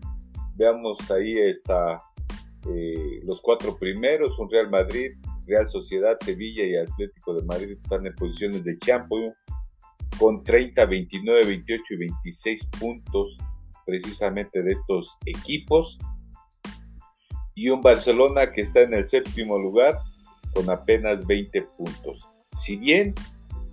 Veamos 0.56 1.12
ahí 1.12 1.38
está 1.38 2.02
eh, 2.70 3.20
los 3.24 3.42
cuatro 3.42 3.78
primeros, 3.78 4.40
un 4.40 4.50
Real 4.50 4.70
Madrid, 4.70 5.12
Real 5.46 5.68
Sociedad, 5.68 6.18
Sevilla 6.18 6.66
y 6.66 6.76
Atlético 6.76 7.34
de 7.34 7.44
Madrid 7.44 7.72
están 7.72 8.06
en 8.06 8.16
posiciones 8.16 8.64
de 8.64 8.78
Champions 8.80 9.36
con 10.18 10.44
30, 10.44 10.86
29, 10.86 11.46
28 11.46 11.84
y 11.90 11.98
26 11.98 12.66
puntos 12.80 13.38
precisamente 13.88 14.62
de 14.62 14.72
estos 14.72 15.18
equipos. 15.26 15.98
Y 17.56 17.70
un 17.70 17.82
Barcelona 17.82 18.52
que 18.52 18.62
está 18.62 18.82
en 18.82 18.94
el 18.94 19.06
séptimo 19.06 19.58
lugar 19.58 19.98
con 20.54 20.70
apenas 20.70 21.26
20 21.26 21.64
puntos. 21.76 22.30
Si 22.54 22.76
bien 22.76 23.16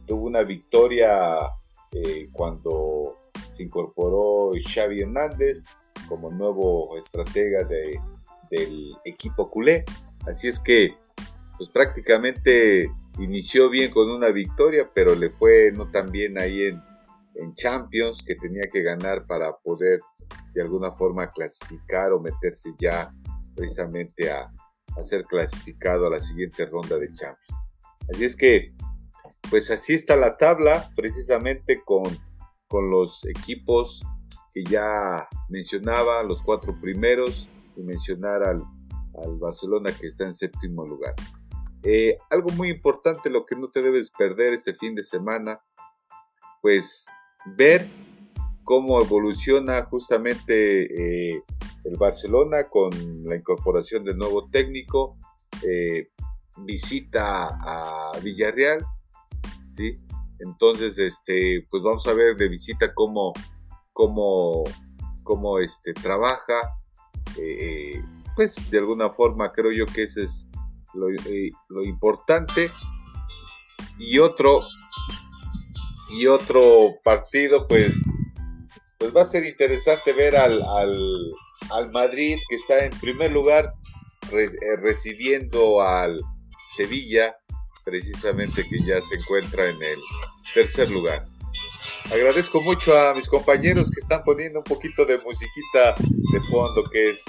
tuvo 0.06 0.26
una 0.26 0.42
victoria 0.42 1.50
eh, 1.92 2.28
cuando 2.32 3.18
se 3.48 3.64
incorporó 3.64 4.52
Xavi 4.72 5.02
Hernández 5.02 5.66
como 6.08 6.30
nuevo 6.30 6.96
estratega 6.96 7.64
de, 7.64 8.00
del 8.50 8.96
equipo 9.04 9.50
culé. 9.50 9.84
Así 10.26 10.48
es 10.48 10.58
que 10.58 10.94
pues 11.56 11.70
prácticamente 11.70 12.90
inició 13.18 13.70
bien 13.70 13.90
con 13.90 14.10
una 14.10 14.30
victoria, 14.30 14.90
pero 14.92 15.14
le 15.14 15.30
fue 15.30 15.70
no 15.72 15.90
tan 15.90 16.10
bien 16.10 16.38
ahí 16.38 16.62
en, 16.62 16.82
en 17.36 17.54
Champions, 17.54 18.22
que 18.26 18.34
tenía 18.34 18.64
que 18.72 18.82
ganar 18.82 19.26
para 19.26 19.56
poder 19.58 20.00
de 20.54 20.62
alguna 20.62 20.90
forma 20.92 21.28
clasificar 21.28 22.12
o 22.12 22.20
meterse 22.20 22.70
ya 22.78 23.12
precisamente 23.56 24.30
a, 24.30 24.50
a 24.96 25.02
ser 25.02 25.24
clasificado 25.24 26.06
a 26.06 26.10
la 26.10 26.20
siguiente 26.20 26.66
ronda 26.66 26.98
de 26.98 27.12
Champions. 27.12 27.60
Así 28.12 28.24
es 28.24 28.36
que, 28.36 28.72
pues 29.50 29.70
así 29.70 29.94
está 29.94 30.16
la 30.16 30.36
tabla, 30.36 30.90
precisamente 30.96 31.82
con, 31.84 32.04
con 32.68 32.90
los 32.90 33.26
equipos 33.26 34.04
que 34.52 34.64
ya 34.64 35.26
mencionaba, 35.48 36.22
los 36.22 36.42
cuatro 36.42 36.78
primeros, 36.80 37.48
y 37.76 37.82
mencionar 37.82 38.42
al, 38.44 38.62
al 39.22 39.36
Barcelona 39.38 39.90
que 39.92 40.06
está 40.06 40.24
en 40.24 40.34
séptimo 40.34 40.86
lugar. 40.86 41.14
Eh, 41.82 42.16
algo 42.30 42.50
muy 42.50 42.70
importante, 42.70 43.30
lo 43.30 43.44
que 43.44 43.56
no 43.56 43.68
te 43.68 43.82
debes 43.82 44.10
perder 44.10 44.52
este 44.52 44.74
fin 44.74 44.94
de 44.94 45.02
semana, 45.02 45.60
pues 46.62 47.06
ver 47.56 47.86
cómo 48.62 49.00
evoluciona 49.00 49.84
justamente 49.84 51.34
eh, 51.34 51.42
el 51.84 51.96
Barcelona 51.96 52.68
con 52.68 52.90
la 53.24 53.36
incorporación 53.36 54.04
del 54.04 54.16
nuevo 54.16 54.48
técnico, 54.48 55.16
eh, 55.62 56.08
visita 56.64 57.58
a 57.60 58.18
Villarreal, 58.20 58.84
¿sí? 59.68 59.96
Entonces, 60.40 60.98
este, 60.98 61.66
pues 61.70 61.82
vamos 61.82 62.06
a 62.06 62.14
ver 62.14 62.36
de 62.36 62.48
visita 62.48 62.94
cómo, 62.94 63.32
cómo, 63.92 64.64
cómo 65.22 65.58
este, 65.58 65.92
trabaja, 65.92 66.78
pues 68.36 68.70
de 68.70 68.78
alguna 68.78 69.10
forma 69.10 69.52
creo 69.52 69.72
yo 69.72 69.86
que 69.86 70.04
ese 70.04 70.22
es 70.22 70.48
eh, 71.26 71.50
lo, 71.68 71.84
importante. 71.84 72.70
Y 73.98 74.18
otro, 74.18 74.60
y 76.16 76.26
otro 76.26 76.94
partido, 77.02 77.66
pues, 77.66 78.10
pues 78.98 79.14
va 79.14 79.22
a 79.22 79.26
ser 79.26 79.44
interesante 79.44 80.12
ver 80.12 80.36
al, 80.36 80.62
al, 81.70 81.92
Madrid 81.92 82.38
que 82.48 82.56
está 82.56 82.84
en 82.84 82.92
primer 83.00 83.32
lugar 83.32 83.72
eh, 84.32 84.48
recibiendo 84.80 85.80
al 85.82 86.20
Sevilla, 86.76 87.36
precisamente 87.84 88.66
que 88.68 88.78
ya 88.86 89.00
se 89.02 89.16
encuentra 89.16 89.64
en 89.64 89.82
el 89.82 89.98
tercer 90.54 90.90
lugar. 90.90 91.24
Agradezco 92.12 92.60
mucho 92.60 92.96
a 92.96 93.14
mis 93.14 93.28
compañeros 93.28 93.90
que 93.90 94.00
están 94.00 94.22
poniendo 94.24 94.60
un 94.60 94.64
poquito 94.64 95.04
de 95.04 95.18
musiquita 95.18 95.94
de 96.32 96.40
fondo, 96.50 96.82
que 96.84 97.10
es 97.10 97.24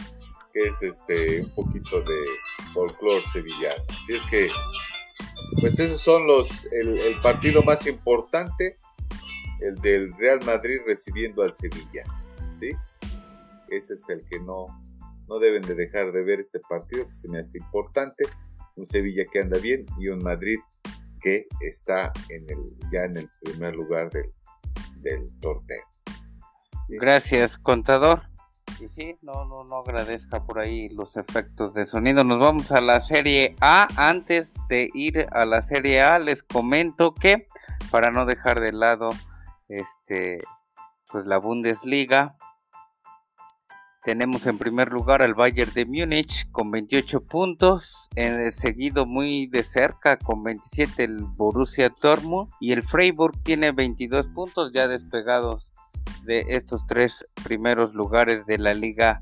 que 0.55 0.67
es 0.67 0.81
este 0.81 1.41
un 1.41 1.49
poquito 1.53 2.01
de 2.01 2.25
folclore 2.73 3.25
sevillano. 3.27 3.83
Así 3.89 4.13
es 4.13 4.25
que, 4.25 4.49
pues 5.60 5.79
esos 5.79 6.01
son 6.01 6.27
los, 6.27 6.65
el, 6.71 6.97
partido 7.21 7.63
más 7.63 7.86
importante, 7.88 8.77
el 9.62 9.75
del 9.75 10.15
Real 10.17 10.39
Madrid 10.45 10.79
recibiendo 10.86 11.43
al 11.43 11.53
Sevilla, 11.53 12.03
¿sí? 12.60 12.71
Ese 13.69 13.93
es 13.93 14.10
el 14.10 14.25
que 14.25 14.39
no, 14.39 14.65
no 15.27 15.39
deben 15.39 15.62
de 15.62 15.75
dejar 15.75 16.12
de 16.12 16.23
ver 16.23 16.39
este 16.39 16.60
partido, 16.60 17.08
que 17.08 17.15
se 17.15 17.29
me 17.29 17.39
hace 17.39 17.58
importante. 17.58 18.25
Un 18.75 18.86
Sevilla 18.86 19.23
que 19.31 19.39
anda 19.39 19.58
bien 19.58 19.86
y 19.97 20.10
un 20.10 20.21
Madrid 20.21 20.58
que 21.21 21.47
está 21.62 22.12
en 22.29 22.49
el, 22.49 22.58
ya 22.91 23.05
en 23.05 23.17
el 23.17 23.29
primer 23.41 23.75
lugar 23.75 24.12
del, 24.12 24.31
del 24.97 25.39
torneo. 25.39 25.84
Gracias, 26.89 27.58
contador. 27.58 28.34
No, 29.21 29.45
no, 29.45 29.63
no 29.63 29.77
agradezca 29.77 30.45
por 30.45 30.59
ahí 30.59 30.89
los 30.89 31.17
efectos 31.17 31.73
de 31.73 31.85
sonido. 31.85 32.23
Nos 32.23 32.39
vamos 32.39 32.71
a 32.71 32.81
la 32.81 32.99
serie 32.99 33.55
A. 33.59 33.87
Antes 33.97 34.55
de 34.69 34.89
ir 34.93 35.27
a 35.31 35.45
la 35.45 35.61
serie 35.61 36.01
A, 36.01 36.19
les 36.19 36.43
comento 36.43 37.13
que 37.13 37.47
para 37.89 38.11
no 38.11 38.25
dejar 38.25 38.59
de 38.59 38.73
lado 38.73 39.09
este 39.69 40.39
pues 41.11 41.25
la 41.25 41.37
Bundesliga 41.37 42.35
tenemos 44.03 44.45
en 44.45 44.59
primer 44.59 44.91
lugar 44.91 45.23
al 45.23 45.33
Bayern 45.33 45.73
de 45.73 45.85
Múnich 45.87 46.47
con 46.51 46.69
28 46.69 47.21
puntos, 47.25 48.07
eh, 48.15 48.51
seguido 48.51 49.07
muy 49.07 49.47
de 49.47 49.63
cerca 49.63 50.17
con 50.17 50.43
27 50.43 51.03
el 51.05 51.23
Borussia 51.23 51.89
Dortmund 51.89 52.51
y 52.59 52.71
el 52.71 52.83
Freiburg 52.83 53.41
tiene 53.41 53.71
22 53.71 54.27
puntos 54.27 54.71
ya 54.73 54.87
despegados 54.87 55.73
de 56.25 56.45
estos 56.49 56.85
tres 56.85 57.25
primeros 57.43 57.93
lugares 57.93 58.45
de 58.45 58.57
la 58.57 58.73
liga 58.73 59.19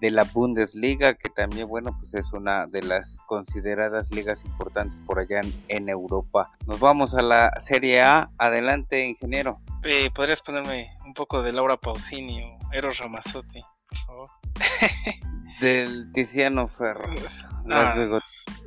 de 0.00 0.10
la 0.10 0.24
Bundesliga, 0.24 1.14
que 1.14 1.28
también, 1.28 1.68
bueno, 1.68 1.96
pues 1.96 2.14
es 2.14 2.32
una 2.32 2.66
de 2.66 2.82
las 2.82 3.18
consideradas 3.26 4.10
ligas 4.12 4.44
importantes 4.44 5.02
por 5.04 5.18
allá 5.18 5.40
en, 5.68 5.88
Europa. 5.88 6.50
Nos 6.66 6.78
vamos 6.80 7.14
a 7.14 7.22
la 7.22 7.52
Serie 7.58 8.02
A. 8.02 8.30
Adelante, 8.38 9.06
ingeniero. 9.06 9.60
Eh, 9.82 10.10
¿Podrías 10.14 10.40
ponerme 10.40 10.96
un 11.04 11.14
poco 11.14 11.42
de 11.42 11.52
Laura 11.52 11.76
Pausini 11.76 12.42
o 12.42 12.58
Eros 12.72 12.98
Ramazzotti, 12.98 13.62
por 13.88 13.98
favor? 13.98 14.30
Del 15.60 16.12
Tiziano 16.12 16.66
Ferro. 16.66 17.12
Ah, 17.70 17.94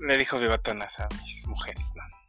le 0.08 0.18
dijo 0.18 0.38
bigotonas 0.38 1.00
a 1.00 1.10
mis 1.24 1.48
mujeres, 1.48 1.92
no. 1.96 2.21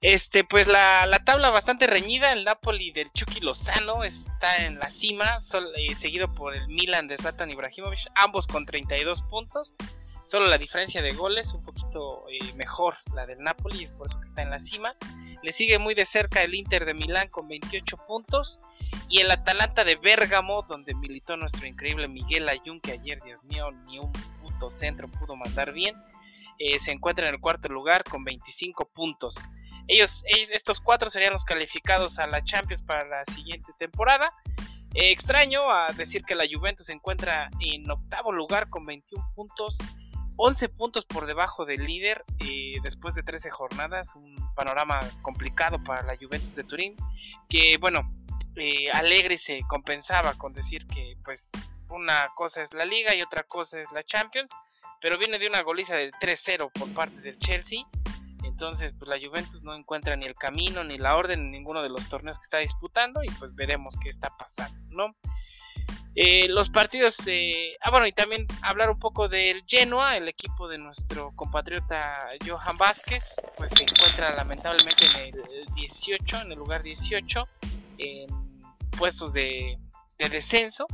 Este, 0.00 0.44
pues 0.44 0.68
la, 0.68 1.22
tabla 1.24 1.50
bastante 1.50 1.86
reñida. 1.86 2.32
El 2.32 2.44
Napoli 2.44 2.90
del 2.90 3.10
Chucky 3.12 3.40
Lozano 3.40 4.04
está 4.04 4.66
en 4.66 4.78
la 4.78 4.90
cima, 4.90 5.38
eh, 5.76 5.94
seguido 5.94 6.32
por 6.34 6.54
el 6.54 6.68
Milan 6.68 7.08
de 7.08 7.16
Zlatan 7.16 7.50
Ibrahimovic, 7.50 8.00
ambos 8.14 8.46
con 8.46 8.66
32 8.66 9.22
puntos. 9.22 9.74
Solo 10.26 10.48
la 10.48 10.58
diferencia 10.58 11.02
de 11.02 11.12
goles, 11.12 11.54
un 11.54 11.62
poquito 11.62 12.24
eh, 12.28 12.52
mejor 12.54 12.96
la 13.14 13.26
del 13.26 13.38
Napoli, 13.38 13.84
es 13.84 13.92
por 13.92 14.06
eso 14.06 14.18
que 14.18 14.24
está 14.24 14.42
en 14.42 14.50
la 14.50 14.58
cima. 14.58 14.96
Le 15.42 15.52
sigue 15.52 15.78
muy 15.78 15.94
de 15.94 16.04
cerca 16.04 16.42
el 16.42 16.54
Inter 16.54 16.84
de 16.84 16.94
Milán 16.94 17.28
con 17.28 17.46
28 17.46 17.96
puntos. 18.08 18.60
Y 19.08 19.20
el 19.20 19.30
Atalanta 19.30 19.84
de 19.84 19.94
Bérgamo, 19.94 20.62
donde 20.62 20.94
militó 20.94 21.36
nuestro 21.36 21.64
increíble 21.66 22.08
Miguel 22.08 22.48
Ayun, 22.48 22.80
que 22.80 22.90
ayer, 22.90 23.22
Dios 23.22 23.44
mío, 23.44 23.70
ni 23.86 24.00
un 24.00 24.12
puto 24.42 24.68
centro 24.68 25.06
pudo 25.06 25.36
mandar 25.36 25.72
bien. 25.72 25.94
Eh, 26.58 26.80
se 26.80 26.90
encuentra 26.90 27.28
en 27.28 27.34
el 27.34 27.40
cuarto 27.40 27.68
lugar 27.68 28.02
con 28.02 28.24
25 28.24 28.88
puntos. 28.88 29.36
Ellos, 29.88 30.24
estos 30.26 30.80
cuatro 30.80 31.10
serían 31.10 31.32
los 31.32 31.44
calificados 31.44 32.18
a 32.18 32.26
la 32.26 32.42
Champions 32.42 32.82
para 32.82 33.04
la 33.04 33.24
siguiente 33.24 33.72
temporada. 33.78 34.32
Eh, 34.94 35.10
extraño 35.10 35.70
a 35.70 35.92
decir 35.92 36.24
que 36.24 36.34
la 36.34 36.44
Juventus 36.50 36.86
se 36.86 36.92
encuentra 36.92 37.50
en 37.60 37.88
octavo 37.90 38.32
lugar 38.32 38.68
con 38.68 38.86
21 38.86 39.32
puntos, 39.34 39.78
11 40.36 40.68
puntos 40.70 41.06
por 41.06 41.26
debajo 41.26 41.64
del 41.64 41.84
líder 41.84 42.24
eh, 42.40 42.76
después 42.82 43.14
de 43.14 43.22
13 43.22 43.50
jornadas, 43.50 44.16
un 44.16 44.34
panorama 44.54 44.98
complicado 45.22 45.82
para 45.84 46.02
la 46.02 46.16
Juventus 46.16 46.56
de 46.56 46.64
Turín, 46.64 46.96
que 47.48 47.76
bueno, 47.78 48.00
eh, 48.56 48.88
Alegre 48.92 49.36
se 49.36 49.62
compensaba 49.68 50.34
con 50.34 50.52
decir 50.52 50.86
que 50.86 51.16
pues 51.24 51.52
una 51.90 52.30
cosa 52.34 52.62
es 52.62 52.74
la 52.74 52.84
liga 52.84 53.14
y 53.14 53.22
otra 53.22 53.44
cosa 53.44 53.80
es 53.80 53.92
la 53.92 54.02
Champions, 54.02 54.50
pero 55.00 55.18
viene 55.18 55.38
de 55.38 55.46
una 55.46 55.62
goliza 55.62 55.94
de 55.94 56.10
3-0 56.10 56.72
por 56.72 56.92
parte 56.94 57.20
del 57.20 57.38
Chelsea 57.38 57.86
entonces, 58.46 58.94
pues 58.98 59.08
la 59.08 59.18
Juventus 59.24 59.62
no 59.62 59.74
encuentra 59.74 60.16
ni 60.16 60.26
el 60.26 60.34
camino 60.34 60.84
ni 60.84 60.98
la 60.98 61.16
orden 61.16 61.40
en 61.40 61.50
ninguno 61.50 61.82
de 61.82 61.88
los 61.88 62.08
torneos 62.08 62.38
que 62.38 62.44
está 62.44 62.58
disputando 62.58 63.22
y 63.22 63.28
pues 63.30 63.54
veremos 63.54 63.96
qué 64.02 64.08
está 64.08 64.30
pasando, 64.36 64.78
¿no? 64.90 65.16
Eh, 66.18 66.48
los 66.48 66.70
partidos, 66.70 67.14
eh, 67.26 67.76
ah 67.82 67.90
bueno, 67.90 68.06
y 68.06 68.12
también 68.12 68.46
hablar 68.62 68.88
un 68.88 68.98
poco 68.98 69.28
del 69.28 69.62
Genoa, 69.66 70.16
el 70.16 70.28
equipo 70.28 70.66
de 70.66 70.78
nuestro 70.78 71.32
compatriota 71.36 72.30
Johan 72.46 72.78
Vázquez, 72.78 73.34
pues 73.54 73.72
se 73.72 73.82
encuentra 73.82 74.34
lamentablemente 74.34 75.04
en 75.04 75.34
el 75.34 75.66
18, 75.74 76.40
en 76.40 76.52
el 76.52 76.58
lugar 76.58 76.82
18, 76.82 77.46
en 77.98 78.28
puestos 78.96 79.34
de, 79.34 79.78
de 80.18 80.28
descenso. 80.30 80.86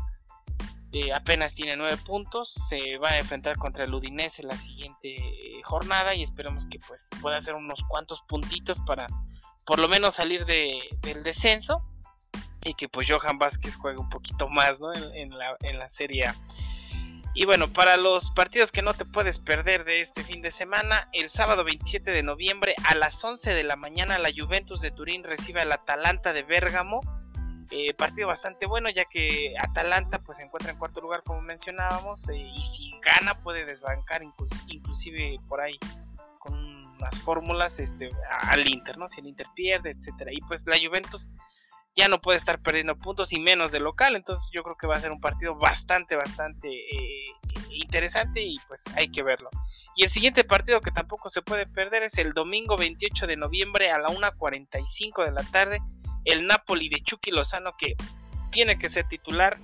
Eh, 0.93 1.13
apenas 1.13 1.55
tiene 1.55 1.77
nueve 1.77 1.97
puntos, 1.97 2.53
se 2.53 2.99
va 2.99 3.11
a 3.11 3.19
enfrentar 3.19 3.57
contra 3.57 3.85
el 3.85 3.95
Udinese 3.95 4.43
la 4.43 4.57
siguiente 4.57 5.17
jornada 5.63 6.15
y 6.15 6.23
esperemos 6.23 6.67
que 6.67 6.79
pues 6.79 7.09
pueda 7.21 7.39
hacer 7.39 7.55
unos 7.55 7.83
cuantos 7.89 8.23
puntitos 8.23 8.81
para 8.87 9.07
por 9.65 9.79
lo 9.79 9.89
menos 9.89 10.15
salir 10.15 10.45
de, 10.45 10.81
del 11.01 11.23
descenso 11.23 11.85
y 12.65 12.75
que 12.75 12.89
pues 12.89 13.11
Johan 13.11 13.39
Vázquez 13.39 13.77
juegue 13.77 13.99
un 13.99 14.09
poquito 14.09 14.49
más 14.49 14.81
¿no? 14.81 14.93
en, 14.93 15.31
la, 15.31 15.57
en 15.61 15.79
la 15.79 15.89
Serie 15.89 16.27
A. 16.27 16.37
Y 17.35 17.47
bueno, 17.47 17.73
para 17.73 17.97
los 17.97 18.31
partidos 18.33 18.73
que 18.73 18.83
no 18.83 18.93
te 18.93 19.07
puedes 19.07 19.39
perder 19.39 19.85
de 19.85 20.01
este 20.01 20.23
fin 20.23 20.43
de 20.43 20.51
semana, 20.51 21.09
el 21.13 21.31
sábado 21.31 21.65
27 21.65 22.11
de 22.11 22.23
noviembre 22.23 22.75
a 22.85 22.95
las 22.95 23.25
11 23.25 23.55
de 23.55 23.65
la 23.65 23.77
mañana 23.77 24.19
la 24.19 24.31
Juventus 24.37 24.83
de 24.83 24.91
Turín 24.91 25.25
recibe 25.25 25.63
al 25.63 25.73
Atalanta 25.73 26.35
de 26.35 26.43
Bérgamo. 26.43 27.01
Eh, 27.75 27.95
partido 27.95 28.29
bastante 28.29 28.67
bueno 28.67 28.91
ya 28.91 29.07
que 29.07 29.55
Atalanta 29.59 30.19
pues 30.23 30.37
se 30.37 30.45
encuentra 30.45 30.73
en 30.73 30.79
cuarto 30.79 31.01
lugar 31.01 31.23
como 31.23 31.41
mencionábamos 31.41 32.29
eh, 32.29 32.37
y 32.37 32.61
si 32.67 32.93
gana 33.01 33.35
puede 33.43 33.65
desbancar 33.65 34.23
inclusive 34.23 35.39
por 35.49 35.63
ahí 35.63 35.79
con 36.39 36.55
unas 36.55 37.19
fórmulas 37.21 37.79
este, 37.79 38.11
al 38.29 38.69
Inter, 38.69 38.99
¿no? 38.99 39.09
Si 39.09 39.21
el 39.21 39.27
Inter 39.27 39.47
pierde, 39.55 39.91
etcétera. 39.91 40.33
Y 40.33 40.41
pues 40.41 40.67
la 40.67 40.77
Juventus 40.77 41.31
ya 41.95 42.09
no 42.09 42.21
puede 42.21 42.39
estar 42.39 42.61
perdiendo 42.61 42.97
puntos 42.99 43.33
y 43.33 43.41
menos 43.41 43.71
de 43.71 43.81
local. 43.81 44.17
Entonces 44.17 44.51
yo 44.53 44.63
creo 44.63 44.77
que 44.77 44.87
va 44.87 44.97
a 44.97 45.01
ser 45.01 45.13
un 45.13 45.21
partido 45.21 45.57
bastante, 45.57 46.17
bastante 46.17 46.69
eh, 46.69 47.33
interesante 47.71 48.43
y 48.43 48.59
pues 48.67 48.85
hay 48.97 49.09
que 49.09 49.23
verlo. 49.23 49.51
Y 49.97 50.05
el 50.05 50.11
siguiente 50.11 50.45
partido 50.45 50.81
que 50.81 50.91
tampoco 50.91 51.29
se 51.29 51.43
puede 51.43 51.67
perder 51.67 52.03
es 52.03 52.19
el 52.19 52.33
domingo 52.33 52.77
28 52.77 53.27
de 53.27 53.37
noviembre 53.37 53.91
a 53.91 53.99
la 53.99 54.09
1.45 54.09 55.25
de 55.25 55.33
la 55.33 55.43
tarde. 55.45 55.79
El 56.25 56.47
Napoli 56.47 56.89
de 56.89 57.01
Chucky 57.01 57.31
Lozano 57.31 57.75
que 57.77 57.95
tiene 58.51 58.79
que 58.79 58.89
ser 58.89 59.09
titular 59.09 59.59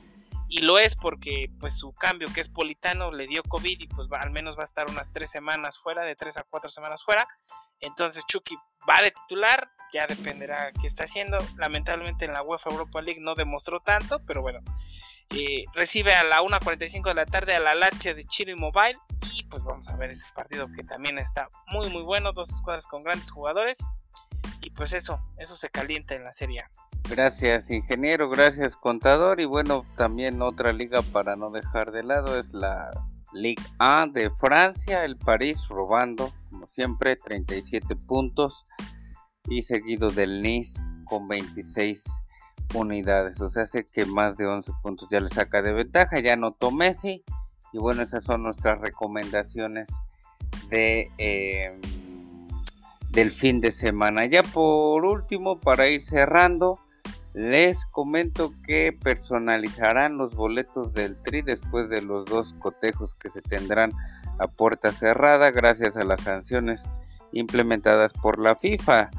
y 0.48 0.62
lo 0.62 0.78
es 0.78 0.96
porque 0.96 1.50
pues 1.60 1.78
su 1.78 1.92
cambio 1.92 2.32
que 2.32 2.40
es 2.40 2.48
Politano 2.48 3.12
le 3.12 3.26
dio 3.26 3.42
COVID 3.42 3.80
y 3.80 3.86
pues 3.86 4.08
al 4.18 4.30
menos 4.30 4.56
va 4.56 4.62
a 4.62 4.64
estar 4.64 4.88
unas 4.88 5.12
tres 5.12 5.30
semanas 5.30 5.78
fuera, 5.78 6.04
de 6.04 6.16
tres 6.16 6.38
a 6.38 6.42
cuatro 6.42 6.70
semanas 6.70 7.04
fuera. 7.04 7.28
Entonces 7.80 8.24
Chucky 8.26 8.56
va 8.88 9.02
de 9.02 9.10
titular, 9.10 9.70
ya 9.92 10.06
dependerá 10.06 10.72
qué 10.80 10.86
está 10.86 11.04
haciendo. 11.04 11.38
Lamentablemente 11.56 12.24
en 12.24 12.32
la 12.32 12.42
UEFA 12.42 12.70
Europa 12.70 13.02
League 13.02 13.20
no 13.20 13.34
demostró 13.34 13.80
tanto, 13.80 14.24
pero 14.26 14.40
bueno. 14.40 14.60
Recibe 15.74 16.12
a 16.12 16.24
la 16.24 16.42
1.45 16.42 17.08
de 17.08 17.14
la 17.14 17.26
tarde 17.26 17.54
a 17.54 17.60
la 17.60 17.74
Lazio 17.74 18.14
de 18.14 18.24
Chile 18.24 18.56
Mobile. 18.56 18.98
Y 19.34 19.44
pues 19.44 19.62
vamos 19.62 19.88
a 19.88 19.96
ver 19.96 20.10
ese 20.10 20.26
partido 20.34 20.68
que 20.72 20.82
también 20.82 21.18
está 21.18 21.48
muy 21.68 21.90
muy 21.90 22.02
bueno, 22.02 22.32
dos 22.32 22.50
escuadras 22.50 22.86
con 22.86 23.02
grandes 23.02 23.30
jugadores. 23.30 23.78
Y 24.62 24.70
pues 24.70 24.92
eso, 24.92 25.20
eso 25.38 25.54
se 25.54 25.68
calienta 25.68 26.14
en 26.14 26.24
la 26.24 26.32
Serie. 26.32 26.64
Gracias 27.08 27.70
ingeniero, 27.70 28.28
gracias 28.28 28.76
contador. 28.76 29.40
Y 29.40 29.44
bueno, 29.44 29.86
también 29.96 30.42
otra 30.42 30.72
liga 30.72 31.02
para 31.02 31.36
no 31.36 31.50
dejar 31.50 31.92
de 31.92 32.02
lado 32.02 32.38
es 32.38 32.54
la 32.54 32.90
Ligue 33.32 33.62
A 33.78 34.06
de 34.10 34.30
Francia, 34.30 35.04
el 35.04 35.16
París 35.16 35.68
robando 35.68 36.32
como 36.50 36.66
siempre 36.66 37.16
37 37.16 37.96
puntos. 37.96 38.66
Y 39.50 39.62
seguido 39.62 40.10
del 40.10 40.42
Nice 40.42 40.82
con 41.06 41.26
26 41.28 42.04
unidades. 42.74 43.40
O 43.40 43.48
sea, 43.48 43.64
hace 43.64 43.84
que 43.84 44.04
más 44.04 44.36
de 44.36 44.46
11 44.46 44.72
puntos 44.82 45.08
ya 45.10 45.20
le 45.20 45.28
saca 45.28 45.62
de 45.62 45.72
ventaja. 45.72 46.20
Ya 46.20 46.34
anotó 46.34 46.70
Messi. 46.70 47.24
Y 47.72 47.78
bueno, 47.78 48.02
esas 48.02 48.24
son 48.24 48.42
nuestras 48.42 48.80
recomendaciones 48.80 50.00
de, 50.70 51.10
em, 51.18 51.80
del 53.10 53.30
fin 53.30 53.60
de 53.60 53.72
semana. 53.72 54.26
Ya 54.26 54.42
por 54.42 55.04
último, 55.04 55.58
para 55.58 55.88
ir 55.88 56.02
cerrando, 56.02 56.78
les 57.34 57.86
comento 57.86 58.52
que 58.64 58.92
personalizarán 58.92 60.16
los 60.16 60.34
boletos 60.34 60.94
del 60.94 61.16
Tri 61.22 61.42
después 61.42 61.88
de 61.88 62.02
los 62.02 62.26
dos 62.26 62.54
cotejos 62.54 63.14
que 63.14 63.28
se 63.28 63.42
tendrán 63.42 63.92
a 64.38 64.48
puerta 64.48 64.92
cerrada 64.92 65.50
gracias 65.50 65.96
a 65.96 66.04
las 66.04 66.22
sanciones 66.22 66.90
implementadas 67.32 68.14
por 68.14 68.40
la 68.40 68.56
FIFA. 68.56 69.10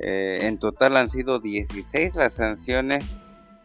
Eh, 0.00 0.46
en 0.46 0.58
total 0.58 0.96
han 0.96 1.08
sido 1.08 1.40
16 1.40 2.14
las 2.14 2.34
sanciones 2.34 3.18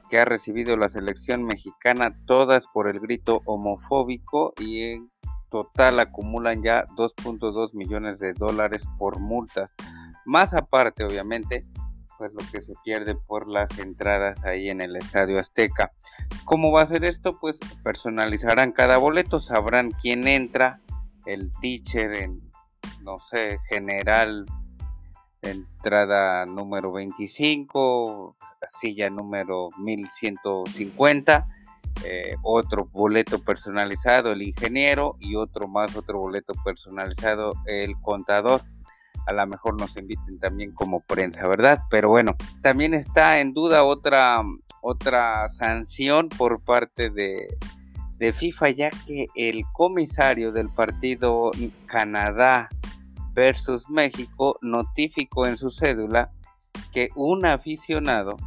que 0.09 0.19
ha 0.19 0.25
recibido 0.25 0.77
la 0.77 0.89
selección 0.89 1.43
mexicana, 1.43 2.15
todas 2.25 2.67
por 2.67 2.87
el 2.87 2.99
grito 2.99 3.41
homofóbico 3.45 4.53
y 4.59 4.93
en 4.93 5.11
total 5.49 5.99
acumulan 5.99 6.63
ya 6.63 6.85
2.2 6.97 7.73
millones 7.73 8.19
de 8.19 8.33
dólares 8.33 8.87
por 8.97 9.19
multas. 9.19 9.75
Más 10.25 10.53
aparte, 10.53 11.03
obviamente, 11.03 11.65
pues 12.17 12.33
lo 12.33 12.41
que 12.51 12.61
se 12.61 12.73
pierde 12.83 13.15
por 13.15 13.47
las 13.47 13.77
entradas 13.79 14.43
ahí 14.45 14.69
en 14.69 14.81
el 14.81 14.95
Estadio 14.95 15.39
Azteca. 15.39 15.91
¿Cómo 16.45 16.71
va 16.71 16.81
a 16.81 16.87
ser 16.87 17.05
esto? 17.05 17.37
Pues 17.39 17.59
personalizarán 17.83 18.71
cada 18.71 18.97
boleto, 18.97 19.39
sabrán 19.39 19.91
quién 19.91 20.27
entra, 20.27 20.79
el 21.25 21.51
teacher 21.61 22.13
en, 22.13 22.41
no 23.01 23.19
sé, 23.19 23.57
general 23.69 24.45
entrada 25.43 26.45
número 26.45 26.91
25, 26.91 28.35
silla 28.67 29.09
número 29.09 29.69
1150, 29.77 31.47
eh, 32.05 32.35
otro 32.41 32.85
boleto 32.91 33.39
personalizado 33.39 34.31
el 34.31 34.41
ingeniero 34.41 35.15
y 35.19 35.35
otro 35.35 35.67
más, 35.67 35.95
otro 35.95 36.19
boleto 36.19 36.53
personalizado 36.63 37.53
el 37.65 37.99
contador. 38.01 38.61
A 39.25 39.33
lo 39.33 39.47
mejor 39.47 39.79
nos 39.79 39.95
inviten 39.95 40.39
también 40.39 40.73
como 40.73 40.99
prensa, 41.01 41.47
¿verdad? 41.47 41.83
Pero 41.89 42.09
bueno, 42.09 42.35
también 42.61 42.93
está 42.93 43.39
en 43.39 43.53
duda 43.53 43.83
otra, 43.85 44.41
otra 44.81 45.47
sanción 45.47 46.27
por 46.27 46.61
parte 46.61 47.09
de, 47.09 47.47
de 48.17 48.33
FIFA, 48.33 48.69
ya 48.71 48.89
que 49.07 49.27
el 49.35 49.63
comisario 49.71 50.51
del 50.51 50.69
partido 50.69 51.51
Canadá 51.85 52.69
versus 53.33 53.89
México 53.89 54.57
notificó 54.61 55.47
en 55.47 55.57
su 55.57 55.69
cédula 55.69 56.31
que 56.91 57.09
un 57.15 57.45
aficionado 57.45 58.37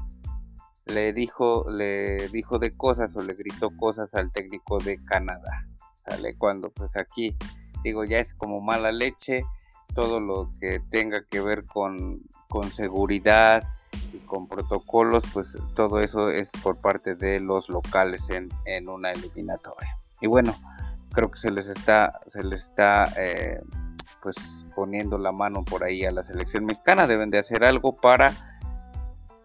le 0.87 1.12
dijo, 1.12 1.64
le 1.70 2.29
dijo 2.29 2.59
de 2.59 2.77
cosas 2.77 3.16
o 3.16 3.22
le 3.22 3.35
gritó 3.35 3.70
cosas 3.77 4.14
al 4.14 4.31
técnico 4.33 4.79
de 4.79 5.03
Canadá. 5.05 5.66
Sale 6.05 6.37
cuando 6.37 6.70
pues 6.70 6.96
aquí 6.96 7.37
digo 7.83 8.05
ya 8.05 8.18
es 8.18 8.35
como 8.35 8.61
mala 8.61 8.92
leche, 8.92 9.44
todo 9.94 10.20
lo 10.20 10.51
que 10.61 10.81
tenga 10.90 11.25
que 11.25 11.40
ver 11.40 11.64
con, 11.66 12.20
con 12.49 12.70
seguridad 12.70 13.64
y 14.12 14.18
con 14.18 14.46
protocolos, 14.46 15.25
pues 15.33 15.59
todo 15.75 16.01
eso 16.01 16.31
es 16.31 16.53
por 16.62 16.81
parte 16.81 17.14
de 17.14 17.40
los 17.40 17.68
locales 17.68 18.29
en, 18.31 18.49
en 18.64 18.88
una 18.88 19.12
eliminatoria. 19.12 19.99
Y 20.20 20.27
bueno, 20.27 20.55
creo 21.12 21.31
que 21.31 21.38
se 21.38 21.51
les 21.51 21.68
está, 21.68 22.20
se 22.27 22.42
les 22.42 22.62
está 22.62 23.12
eh, 23.16 23.61
pues 24.27 24.67
poniendo 24.75 25.19
la 25.19 25.31
mano 25.31 25.65
por 25.65 25.85
ahí 25.85 26.05
a 26.05 26.11
la 26.11 26.25
selección 26.25 26.65
mexicana 26.65 27.07
deben 27.07 27.31
de 27.31 27.39
hacer 27.39 27.62
algo 27.62 27.95
para 27.95 28.35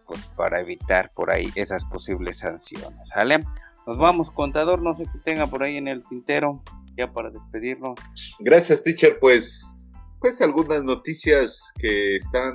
pues 0.08 0.26
para 0.26 0.58
evitar 0.58 1.12
por 1.14 1.32
ahí 1.32 1.52
esas 1.54 1.84
posibles 1.84 2.38
sanciones 2.38 3.08
¿sale? 3.08 3.44
nos 3.86 3.96
vamos 3.96 4.32
contador 4.32 4.82
no 4.82 4.92
sé 4.92 5.04
qué 5.04 5.20
tenga 5.20 5.46
por 5.46 5.62
ahí 5.62 5.76
en 5.76 5.86
el 5.86 6.02
tintero 6.08 6.64
ya 6.96 7.12
para 7.12 7.30
despedirnos 7.30 7.96
gracias 8.40 8.82
teacher 8.82 9.20
pues 9.20 9.84
pues 10.18 10.42
algunas 10.42 10.82
noticias 10.82 11.72
que 11.78 12.16
están 12.16 12.52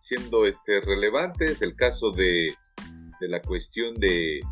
siendo 0.00 0.44
este 0.44 0.82
relevantes 0.82 1.62
el 1.62 1.74
caso 1.76 2.10
de, 2.10 2.54
de 3.22 3.28
la 3.28 3.40
cuestión 3.40 3.94
de 3.94 4.42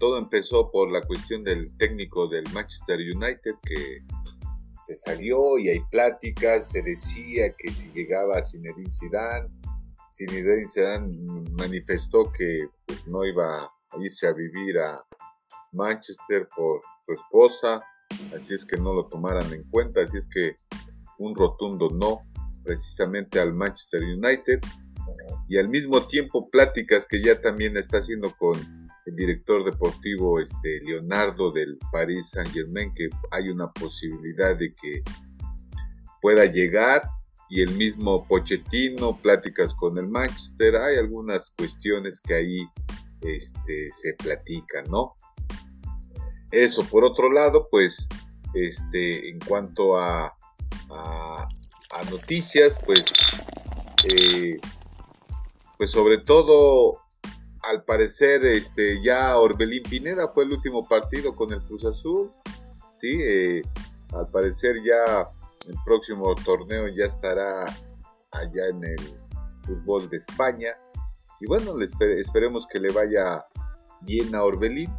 todo 0.00 0.18
empezó 0.18 0.72
por 0.72 0.90
la 0.90 1.02
cuestión 1.02 1.44
del 1.44 1.76
técnico 1.76 2.26
del 2.26 2.42
Manchester 2.52 2.98
United 2.98 3.54
que 3.62 4.02
se 4.86 4.94
salió 4.94 5.58
y 5.58 5.68
hay 5.68 5.80
pláticas, 5.90 6.70
se 6.70 6.82
decía 6.82 7.52
que 7.58 7.72
si 7.72 7.90
llegaba 7.92 8.40
Zinedine 8.40 8.90
Zidane, 8.90 9.48
Zinedine 10.12 10.68
Zidane 10.68 11.50
manifestó 11.58 12.30
que 12.32 12.68
pues, 12.86 13.04
no 13.08 13.24
iba 13.24 13.64
a 13.64 13.70
irse 14.00 14.28
a 14.28 14.32
vivir 14.32 14.78
a 14.78 15.04
Manchester 15.72 16.48
por 16.54 16.80
su 17.04 17.14
esposa, 17.14 17.82
así 18.36 18.54
es 18.54 18.64
que 18.64 18.76
no 18.76 18.94
lo 18.94 19.08
tomaran 19.08 19.52
en 19.52 19.64
cuenta, 19.70 20.02
así 20.02 20.18
es 20.18 20.28
que 20.28 20.54
un 21.18 21.34
rotundo 21.34 21.90
no 21.90 22.22
precisamente 22.62 23.40
al 23.40 23.52
Manchester 23.54 24.02
United. 24.02 24.60
Y 25.48 25.58
al 25.58 25.68
mismo 25.68 26.06
tiempo 26.06 26.48
pláticas 26.50 27.06
que 27.06 27.22
ya 27.22 27.40
también 27.40 27.76
está 27.76 27.98
haciendo 27.98 28.34
con 28.36 28.85
el 29.06 29.14
director 29.14 29.64
deportivo 29.64 30.40
este, 30.40 30.80
Leonardo 30.82 31.52
del 31.52 31.78
Paris 31.92 32.30
Saint 32.30 32.50
Germain, 32.52 32.92
que 32.92 33.08
hay 33.30 33.48
una 33.48 33.72
posibilidad 33.72 34.56
de 34.56 34.72
que 34.74 35.02
pueda 36.20 36.44
llegar, 36.44 37.02
y 37.48 37.62
el 37.62 37.70
mismo 37.76 38.26
Pochettino, 38.26 39.16
pláticas 39.22 39.72
con 39.74 39.96
el 39.98 40.08
Manchester, 40.08 40.76
hay 40.76 40.96
algunas 40.96 41.54
cuestiones 41.56 42.20
que 42.20 42.34
ahí 42.34 42.68
este, 43.20 43.90
se 43.92 44.14
platican, 44.14 44.84
¿no? 44.90 45.14
Eso, 46.50 46.84
por 46.84 47.04
otro 47.04 47.30
lado, 47.30 47.68
pues, 47.70 48.08
este, 48.54 49.30
en 49.30 49.38
cuanto 49.40 49.96
a, 49.98 50.36
a, 50.90 51.48
noticias, 52.10 52.78
pues, 52.84 53.04
eh, 54.08 54.56
pues 55.78 55.90
sobre 55.90 56.18
todo 56.18 57.05
al 57.66 57.84
parecer, 57.84 58.44
este, 58.46 59.02
ya 59.02 59.36
Orbelín 59.38 59.82
Pineda 59.82 60.28
fue 60.28 60.44
el 60.44 60.52
último 60.52 60.86
partido 60.86 61.34
con 61.34 61.52
el 61.52 61.60
Cruz 61.62 61.84
Azul. 61.84 62.30
Sí, 62.94 63.18
eh, 63.20 63.62
al 64.12 64.26
parecer 64.28 64.76
ya 64.84 65.28
el 65.68 65.74
próximo 65.84 66.34
torneo 66.44 66.86
ya 66.88 67.06
estará 67.06 67.64
allá 68.30 68.66
en 68.70 68.84
el 68.84 69.00
fútbol 69.62 70.08
de 70.08 70.16
España. 70.18 70.76
Y 71.40 71.46
bueno, 71.46 71.74
esperemos 71.80 72.66
que 72.68 72.78
le 72.78 72.92
vaya 72.92 73.44
bien 74.02 74.34
a 74.34 74.44
Orbelín. 74.44 74.90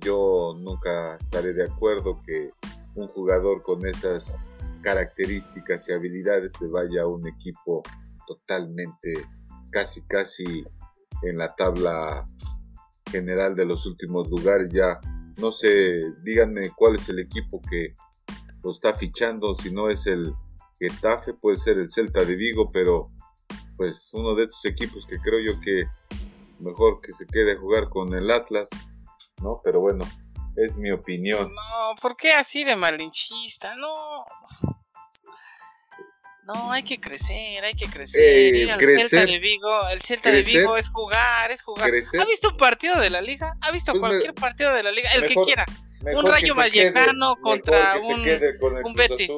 Yo 0.00 0.54
nunca 0.58 1.14
estaré 1.16 1.52
de 1.52 1.64
acuerdo 1.64 2.20
que 2.26 2.50
un 2.96 3.06
jugador 3.08 3.62
con 3.62 3.86
esas 3.86 4.44
características 4.82 5.88
y 5.88 5.92
habilidades 5.92 6.52
se 6.58 6.66
vaya 6.66 7.02
a 7.02 7.06
un 7.06 7.26
equipo 7.28 7.82
totalmente, 8.26 9.12
casi, 9.70 10.02
casi 10.06 10.66
en 11.22 11.38
la 11.38 11.54
tabla 11.54 12.26
general 13.10 13.54
de 13.54 13.64
los 13.64 13.86
últimos 13.86 14.28
lugares. 14.28 14.70
Ya 14.72 15.00
no 15.38 15.52
sé, 15.52 16.02
díganme 16.22 16.70
cuál 16.70 16.96
es 16.96 17.08
el 17.08 17.20
equipo 17.20 17.60
que 17.62 17.94
lo 18.62 18.70
está 18.70 18.94
fichando, 18.94 19.54
si 19.54 19.72
no 19.72 19.88
es 19.88 20.06
el 20.06 20.32
Getafe, 20.80 21.34
puede 21.34 21.56
ser 21.56 21.78
el 21.78 21.88
Celta 21.88 22.24
de 22.24 22.36
Vigo, 22.36 22.70
pero 22.70 23.10
pues 23.76 24.10
uno 24.12 24.34
de 24.34 24.44
estos 24.44 24.64
equipos 24.64 25.06
que 25.06 25.18
creo 25.18 25.40
yo 25.40 25.60
que 25.60 25.84
mejor 26.58 27.00
que 27.00 27.12
se 27.12 27.26
quede 27.26 27.52
a 27.52 27.58
jugar 27.58 27.88
con 27.88 28.12
el 28.14 28.30
Atlas, 28.30 28.68
¿no? 29.42 29.60
Pero 29.62 29.80
bueno, 29.80 30.04
es 30.56 30.78
mi 30.78 30.90
opinión. 30.90 31.52
No, 31.54 31.94
¿por 32.00 32.16
qué 32.16 32.32
así 32.32 32.64
de 32.64 32.74
malinchista? 32.74 33.74
No. 33.76 34.24
No, 36.48 36.72
hay 36.72 36.82
que 36.82 36.98
crecer, 36.98 37.62
hay 37.62 37.74
que 37.74 37.86
crecer. 37.88 38.22
Eh, 38.22 38.62
el 38.62 39.08
Celta 39.08 39.26
de 39.26 39.38
Vigo, 39.38 39.88
el 39.88 40.00
Celta 40.00 40.30
de 40.30 40.40
Vigo 40.40 40.78
es 40.78 40.88
jugar, 40.88 41.50
es 41.50 41.62
jugar. 41.62 41.90
¿Ha 41.90 42.24
visto 42.24 42.48
un 42.48 42.56
partido 42.56 42.98
de 42.98 43.10
la 43.10 43.20
liga? 43.20 43.54
¿Ha 43.60 43.70
visto 43.70 43.92
pues 43.92 44.00
cualquier 44.00 44.34
partido 44.34 44.72
de 44.72 44.82
la 44.82 44.90
liga? 44.90 45.10
El 45.12 45.28
que 45.28 45.34
quiera. 45.34 45.66
Un 46.00 46.24
Rayo 46.24 46.54
Vallecano 46.54 47.36
contra 47.42 47.92
un, 47.98 48.24
un 48.82 48.94
Betis. 48.94 49.30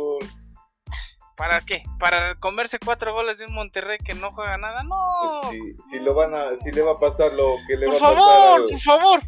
¿Para 1.34 1.60
qué? 1.62 1.82
¿Para 1.98 2.36
comerse 2.36 2.78
cuatro 2.78 3.12
goles 3.12 3.38
de 3.38 3.46
un 3.46 3.54
Monterrey 3.54 3.98
que 3.98 4.14
no 4.14 4.30
juega 4.30 4.56
nada? 4.58 4.84
No. 4.84 4.96
Pues 5.48 5.74
si, 5.90 5.98
lo 5.98 6.14
van 6.14 6.32
a, 6.34 6.54
si 6.54 6.70
le 6.70 6.82
va 6.82 6.92
a 6.92 7.00
pasar 7.00 7.32
lo 7.32 7.56
que 7.66 7.76
le 7.76 7.88
va 7.88 7.96
a 7.96 7.98
pasar. 7.98 8.14
Por 8.14 8.24
favor, 8.24 8.70
por 8.70 8.80
favor. 8.80 9.20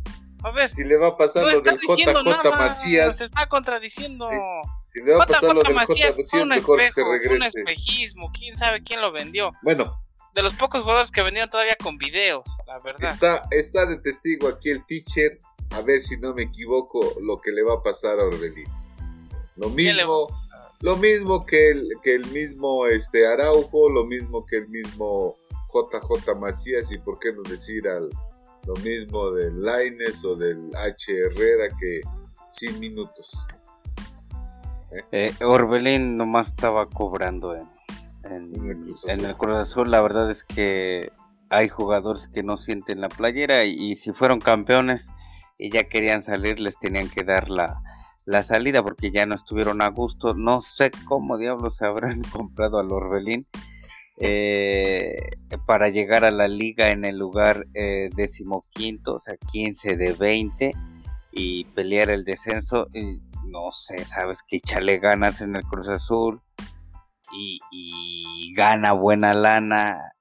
A 0.44 0.50
ver. 0.52 0.70
Si 0.70 0.84
le 0.84 0.96
va 0.98 1.08
a 1.08 1.16
pasar 1.16 1.42
lo 1.42 1.60
del 1.60 1.78
JJ 1.78 2.50
Macías. 2.50 3.16
Se 3.16 3.24
está 3.24 3.46
contradiciendo. 3.46 4.28
Si 4.92 5.00
le 5.00 5.14
va 5.14 5.24
a 5.24 5.26
pasar 5.26 5.54
lo 5.54 5.62
del 5.62 5.74
Macías, 5.74 6.22
fue 6.28 6.42
un. 6.42 6.52
Fue 6.60 7.36
un 7.36 7.42
espejismo. 7.42 8.30
¿Quién 8.32 8.56
sabe 8.56 8.82
quién 8.82 9.00
lo 9.00 9.12
vendió? 9.12 9.52
Bueno. 9.62 9.98
De 10.34 10.42
los 10.42 10.54
pocos 10.54 10.80
jugadores 10.80 11.10
que 11.10 11.22
vendieron 11.22 11.50
todavía 11.50 11.76
con 11.76 11.98
videos, 11.98 12.44
la 12.66 12.78
verdad. 12.78 13.12
Está, 13.12 13.44
está 13.50 13.84
de 13.84 13.98
testigo 13.98 14.48
aquí 14.48 14.70
el 14.70 14.84
teacher. 14.86 15.38
A 15.72 15.82
ver 15.82 16.00
si 16.00 16.18
no 16.18 16.34
me 16.34 16.42
equivoco 16.42 17.16
lo 17.20 17.40
que 17.40 17.52
le 17.52 17.62
va 17.62 17.74
a 17.74 17.82
pasar 17.82 18.18
a 18.18 18.24
Orbelín. 18.24 18.66
Lo 19.56 19.68
mismo, 19.68 20.28
lo 20.80 20.96
mismo 20.96 21.44
que 21.44 21.70
el, 21.70 21.88
que 22.02 22.14
el 22.14 22.26
mismo 22.28 22.86
este 22.86 23.26
Araujo, 23.26 23.90
lo 23.90 24.04
mismo 24.04 24.44
que 24.46 24.56
el 24.56 24.68
mismo 24.68 25.36
JJ 25.72 26.34
Macías 26.38 26.90
y 26.92 26.98
por 26.98 27.18
qué 27.18 27.32
no 27.32 27.42
decir 27.42 27.86
al, 27.88 28.08
lo 28.66 28.74
mismo 28.76 29.30
del 29.32 29.62
Laines 29.62 30.24
o 30.24 30.34
del 30.34 30.70
H. 30.74 31.12
Herrera 31.12 31.68
que 31.78 32.00
sin 32.48 32.78
minutos. 32.80 33.30
¿Eh? 35.10 35.32
Orbelín 35.42 36.16
nomás 36.16 36.48
estaba 36.48 36.88
cobrando 36.88 37.54
en, 37.54 37.68
en, 38.24 39.24
el 39.24 39.34
Cruz 39.36 39.56
Azul. 39.56 39.90
La 39.90 40.00
verdad 40.00 40.30
es 40.30 40.44
que 40.44 41.10
hay 41.50 41.68
jugadores 41.68 42.28
que 42.28 42.42
no 42.42 42.56
sienten 42.56 43.00
la 43.00 43.08
playera 43.08 43.64
y, 43.64 43.94
si 43.94 44.12
fueron 44.12 44.40
campeones 44.40 45.10
y 45.58 45.70
ya 45.70 45.84
querían 45.84 46.22
salir, 46.22 46.60
les 46.60 46.78
tenían 46.78 47.08
que 47.08 47.24
dar 47.24 47.50
la, 47.50 47.80
la 48.24 48.42
salida 48.42 48.82
porque 48.82 49.10
ya 49.10 49.26
no 49.26 49.34
estuvieron 49.34 49.80
a 49.82 49.88
gusto. 49.88 50.34
No 50.34 50.60
sé 50.60 50.90
cómo 51.06 51.38
diablos 51.38 51.76
se 51.76 51.86
habrán 51.86 52.22
comprado 52.32 52.78
al 52.78 52.92
Orbelín 52.92 53.46
eh, 54.18 55.30
para 55.66 55.88
llegar 55.88 56.24
a 56.24 56.30
la 56.30 56.48
liga 56.48 56.90
en 56.90 57.04
el 57.04 57.18
lugar 57.18 57.66
eh, 57.74 58.10
decimoquinto, 58.14 59.14
o 59.14 59.18
sea, 59.18 59.36
15 59.50 59.96
de 59.96 60.12
20 60.12 60.72
y 61.32 61.64
pelear 61.64 62.10
el 62.10 62.24
descenso. 62.24 62.88
Y, 62.92 63.20
no 63.44 63.70
sé, 63.70 64.04
sabes 64.04 64.42
que 64.46 64.56
echarle 64.56 64.98
ganas 64.98 65.40
en 65.40 65.56
el 65.56 65.62
Cruz 65.64 65.88
Azul 65.88 66.40
y, 67.32 68.52
gana 68.54 68.92
buena 68.92 69.32
lana, 69.32 70.12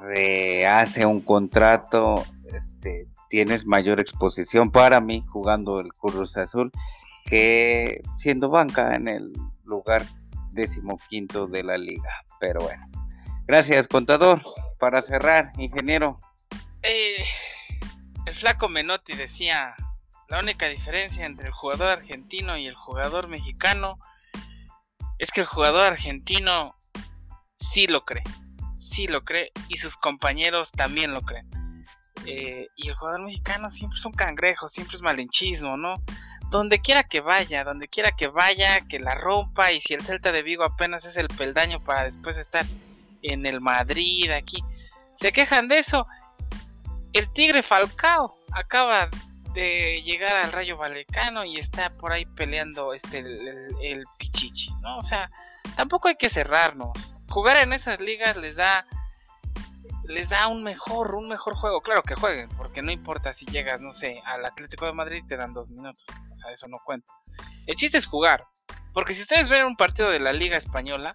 rehace 0.00 1.04
un 1.04 1.20
contrato, 1.20 2.24
este, 2.52 3.08
tienes 3.28 3.66
mayor 3.66 3.98
exposición 3.98 4.70
para 4.70 5.00
mí 5.00 5.22
jugando 5.26 5.80
el 5.80 5.92
Cruz 5.92 6.36
Azul 6.36 6.70
que 7.24 8.02
siendo 8.16 8.48
banca 8.48 8.92
en 8.94 9.08
el 9.08 9.32
lugar 9.64 10.04
decimoquinto 10.52 11.46
de 11.46 11.64
la 11.64 11.76
liga. 11.76 12.24
Pero 12.40 12.60
bueno, 12.60 12.88
Gracias, 13.48 13.88
contador. 13.88 14.42
Para 14.78 15.00
cerrar, 15.00 15.52
ingeniero. 15.56 16.18
Eh, 16.82 17.24
el 18.26 18.34
flaco 18.34 18.68
Menotti 18.68 19.14
decía, 19.14 19.74
la 20.28 20.40
única 20.40 20.66
diferencia 20.68 21.24
entre 21.24 21.46
el 21.46 21.52
jugador 21.52 21.90
argentino 21.90 22.56
y 22.56 22.66
el 22.66 22.74
jugador 22.74 23.28
mexicano 23.28 23.98
es 25.18 25.30
que 25.32 25.40
el 25.40 25.46
jugador 25.46 25.86
argentino 25.86 26.76
sí 27.56 27.86
lo 27.86 28.04
cree, 28.04 28.24
sí 28.76 29.08
lo 29.08 29.24
cree 29.24 29.52
y 29.68 29.78
sus 29.78 29.96
compañeros 29.96 30.70
también 30.72 31.12
lo 31.12 31.22
creen. 31.22 31.48
Eh, 32.26 32.68
y 32.76 32.88
el 32.88 32.94
jugador 32.94 33.22
mexicano 33.22 33.70
siempre 33.70 33.98
es 33.98 34.04
un 34.04 34.12
cangrejo, 34.12 34.68
siempre 34.68 34.96
es 34.96 35.02
malinchismo, 35.02 35.76
¿no? 35.78 36.02
Donde 36.50 36.80
quiera 36.80 37.04
que 37.04 37.20
vaya, 37.20 37.64
donde 37.64 37.88
quiera 37.88 38.10
que 38.12 38.28
vaya, 38.28 38.82
que 38.82 39.00
la 39.00 39.14
rompa 39.14 39.72
y 39.72 39.80
si 39.80 39.94
el 39.94 40.04
Celta 40.04 40.30
de 40.30 40.42
Vigo 40.42 40.62
apenas 40.62 41.06
es 41.06 41.16
el 41.16 41.28
peldaño 41.28 41.80
para 41.80 42.04
después 42.04 42.36
estar 42.36 42.66
en 43.22 43.46
el 43.46 43.60
Madrid, 43.60 44.30
aquí. 44.30 44.62
Se 45.14 45.32
quejan 45.32 45.68
de 45.68 45.78
eso. 45.78 46.06
El 47.14 47.32
Tigre 47.32 47.62
Falcao 47.62 48.36
acaba 48.52 49.08
llegar 49.58 50.36
al 50.36 50.52
Rayo 50.52 50.76
Vallecano 50.76 51.44
y 51.44 51.56
está 51.56 51.90
por 51.96 52.12
ahí 52.12 52.24
peleando 52.24 52.92
este 52.92 53.18
el, 53.18 54.04
Pichichi, 54.18 54.74
¿no? 54.80 54.98
O 54.98 55.02
sea, 55.02 55.30
tampoco 55.76 56.08
hay 56.08 56.16
que 56.16 56.30
cerrarnos. 56.30 57.14
Jugar 57.28 57.56
en 57.58 57.72
esas 57.72 58.00
ligas 58.00 58.36
les 58.36 58.56
da 58.56 58.86
les 60.04 60.30
da 60.30 60.48
un 60.48 60.62
mejor, 60.62 61.14
un 61.14 61.28
mejor 61.28 61.54
juego. 61.54 61.82
Claro 61.82 62.02
que 62.02 62.14
jueguen, 62.14 62.48
porque 62.56 62.82
no 62.82 62.90
importa 62.90 63.32
si 63.32 63.44
llegas, 63.46 63.80
no 63.80 63.92
sé, 63.92 64.22
al 64.24 64.44
Atlético 64.44 64.86
de 64.86 64.92
Madrid 64.92 65.22
te 65.26 65.36
dan 65.36 65.52
dos 65.52 65.70
minutos. 65.70 66.04
O 66.30 66.34
sea, 66.34 66.50
eso 66.50 66.66
no 66.68 66.78
cuenta. 66.84 67.12
El 67.66 67.76
chiste 67.76 67.98
es 67.98 68.06
jugar. 68.06 68.46
Porque 68.94 69.14
si 69.14 69.22
ustedes 69.22 69.48
ven 69.48 69.66
un 69.66 69.76
partido 69.76 70.10
de 70.10 70.18
la 70.18 70.32
Liga 70.32 70.56
Española, 70.56 71.14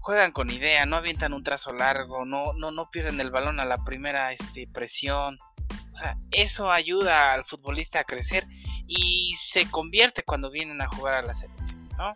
juegan 0.00 0.30
con 0.30 0.50
idea, 0.50 0.86
no 0.86 0.96
avientan 0.96 1.32
un 1.32 1.42
trazo 1.42 1.72
largo, 1.72 2.24
no, 2.24 2.52
no, 2.52 2.70
no 2.70 2.90
pierden 2.90 3.20
el 3.20 3.30
balón 3.30 3.58
a 3.58 3.64
la 3.64 3.78
primera 3.78 4.32
este, 4.32 4.68
presión. 4.72 5.38
O 5.96 5.98
sea, 5.98 6.18
eso 6.30 6.70
ayuda 6.70 7.32
al 7.32 7.46
futbolista 7.46 8.00
a 8.00 8.04
crecer 8.04 8.46
y 8.86 9.34
se 9.38 9.64
convierte 9.70 10.22
cuando 10.22 10.50
vienen 10.50 10.82
a 10.82 10.88
jugar 10.88 11.14
a 11.14 11.22
la 11.22 11.32
selección, 11.32 11.88
¿no? 11.96 12.14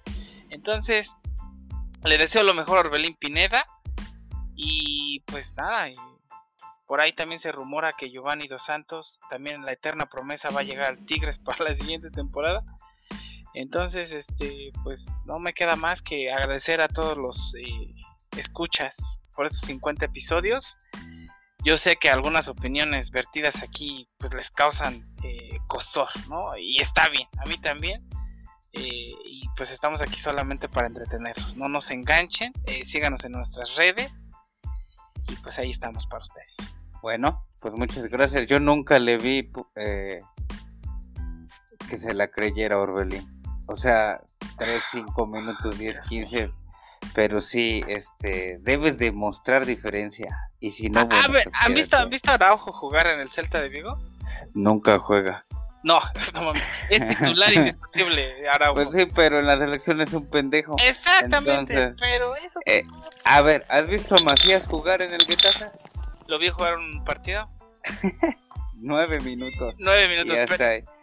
Entonces, 0.51 1.17
le 2.05 2.19
deseo 2.19 2.43
lo 2.43 2.53
mejor 2.53 2.77
a 2.77 2.81
Orbelín 2.81 3.17
Pineda 3.17 3.65
y 4.55 5.21
pues 5.21 5.57
nada, 5.57 5.91
por 6.85 7.01
ahí 7.01 7.15
también 7.15 7.39
se 7.39 7.53
rumora 7.53 7.95
que 7.97 8.11
Giovanni 8.11 8.49
Dos 8.49 8.65
Santos, 8.65 9.19
también 9.31 9.65
la 9.65 9.73
eterna 9.73 10.05
promesa, 10.05 10.51
va 10.51 10.61
a 10.61 10.65
llegar 10.65 10.85
al 10.85 11.07
Tigres 11.07 11.39
para 11.43 11.65
la 11.65 11.75
siguiente 11.75 12.11
temporada. 12.11 12.63
Entonces, 13.55 14.13
este, 14.13 14.73
pues 14.85 15.11
no 15.25 15.39
me 15.39 15.55
queda 15.55 15.77
más 15.77 16.03
que 16.03 16.31
agradecer 16.31 16.83
a 16.83 16.89
todos 16.89 17.17
los 17.17 17.55
eh, 17.55 17.93
escuchas 18.37 19.31
por 19.35 19.47
estos 19.47 19.63
50 19.63 20.05
episodios. 20.05 20.77
Yo 21.63 21.77
sé 21.77 21.97
que 21.97 22.11
algunas 22.11 22.49
opiniones 22.49 23.11
vertidas 23.11 23.63
aquí 23.63 24.09
pues 24.19 24.33
les 24.35 24.51
causan 24.51 25.07
eh, 25.25 25.59
cosor, 25.67 26.09
¿no? 26.29 26.57
Y 26.57 26.81
está 26.81 27.09
bien, 27.09 27.29
a 27.39 27.49
mí 27.49 27.59
también. 27.59 28.09
Eh, 28.73 29.13
y 29.25 29.49
pues 29.57 29.73
estamos 29.73 30.01
aquí 30.01 30.19
solamente 30.19 30.69
para 30.69 30.87
entretenerlos. 30.87 31.57
No 31.57 31.69
nos 31.69 31.91
enganchen, 31.91 32.53
síganos 32.85 33.25
en 33.25 33.33
nuestras 33.33 33.77
redes 33.77 34.31
y 35.29 35.37
pues 35.37 35.59
ahí 35.59 35.71
estamos 35.71 36.07
para 36.07 36.23
ustedes. 36.23 36.77
Bueno, 37.03 37.47
pues 37.61 37.75
muchas 37.75 38.07
gracias. 38.07 38.47
Yo 38.47 38.61
nunca 38.61 38.99
le 38.99 39.19
vi 39.19 39.51
que 41.89 41.97
se 41.97 42.15
la 42.15 42.29
creyera 42.29 42.79
Orbelín. 42.79 43.29
O 43.67 43.75
sea, 43.75 44.21
3, 44.59 44.83
5 44.93 45.27
minutos, 45.27 45.79
10, 45.79 46.01
15. 46.09 46.53
Pero 47.15 47.41
sí, 47.41 47.83
este, 47.89 48.59
debes 48.61 48.99
demostrar 48.99 49.67
diferencia. 49.67 50.37
Y 50.61 50.71
si 50.71 50.91
no, 50.91 51.07
bueno, 51.07 51.29
pues 51.29 51.47
¿han, 51.61 51.75
visto, 51.75 51.97
¿Han 51.97 52.11
visto 52.11 52.31
a 52.31 52.35
Araujo 52.35 52.73
jugar 52.73 53.13
en 53.13 53.21
el 53.21 53.31
Celta 53.31 53.61
de 53.61 53.69
Vigo? 53.69 53.99
Nunca 54.55 54.99
juega. 54.99 55.45
No, 55.83 55.99
no 56.35 56.43
mames. 56.43 56.67
Es 56.91 57.07
titular 57.09 57.53
indiscutible 57.53 58.49
Araujo. 58.53 58.75
Pues 58.75 58.89
sí, 58.93 59.07
pero 59.15 59.39
en 59.39 59.47
la 59.47 59.57
selección 59.57 60.01
es 60.01 60.13
un 60.13 60.29
pendejo. 60.29 60.77
Exactamente, 60.87 61.93
pero 61.99 62.37
eso. 62.37 62.61
Eh, 62.67 62.85
a 63.25 63.41
ver, 63.41 63.65
¿has 63.69 63.87
visto 63.87 64.17
a 64.17 64.23
Macías 64.23 64.67
jugar 64.67 65.03
en 65.03 65.15
el 65.15 65.25
Getafe? 65.25 65.71
Lo 66.27 66.39
vi 66.39 66.49
jugar 66.49 66.77
un 66.77 67.05
partido. 67.05 67.49
Nueve 68.77 69.21
minutos. 69.21 69.77
Nueve 69.79 70.09
minutos. 70.09 70.39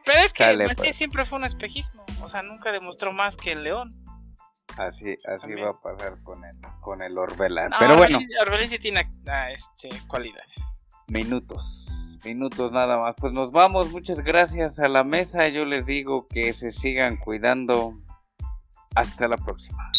Pero, 0.06 0.20
es 0.20 0.34
que 0.34 0.43
Sale, 0.43 0.64
Macías 0.66 0.78
pues. 0.78 0.95
siempre 0.95 1.26
fue 1.26 1.38
un 1.39 1.45
espejismo. 1.45 2.06
O 2.22 2.28
sea, 2.28 2.41
nunca 2.41 2.72
demostró 2.72 3.12
más 3.12 3.36
que 3.36 3.52
el 3.52 3.64
León. 3.64 3.93
Así, 4.76 5.13
así 5.28 5.47
También. 5.47 5.65
va 5.65 5.72
a 5.72 5.82
pasar 5.82 6.22
con 6.24 6.43
el, 6.43 6.55
con 6.82 7.01
el 7.01 7.18
Orbelán. 7.18 7.72
Pero 7.80 7.97
bueno, 7.97 8.20
Orbelín 8.41 8.70
sí 8.70 8.78
tiene 8.78 9.09
ah, 9.28 9.51
este, 9.51 9.89
cualidades. 10.07 10.93
minutos. 11.07 12.20
Minutos 12.24 12.72
nada 12.72 12.97
más. 12.97 13.15
Pues 13.18 13.32
nos 13.34 13.51
vamos. 13.51 13.91
Muchas 13.91 14.22
gracias 14.22 14.80
a 14.80 14.88
la 14.88 15.03
mesa. 15.03 15.47
Yo 15.47 15.65
les 15.65 15.86
digo 15.86 16.28
que 16.28 16.53
se 16.53 16.72
sigan 16.72 17.18
cuidando. 17.18 17.93
Hasta 18.95 19.28
la 19.28 19.38
próxima. 19.38 19.91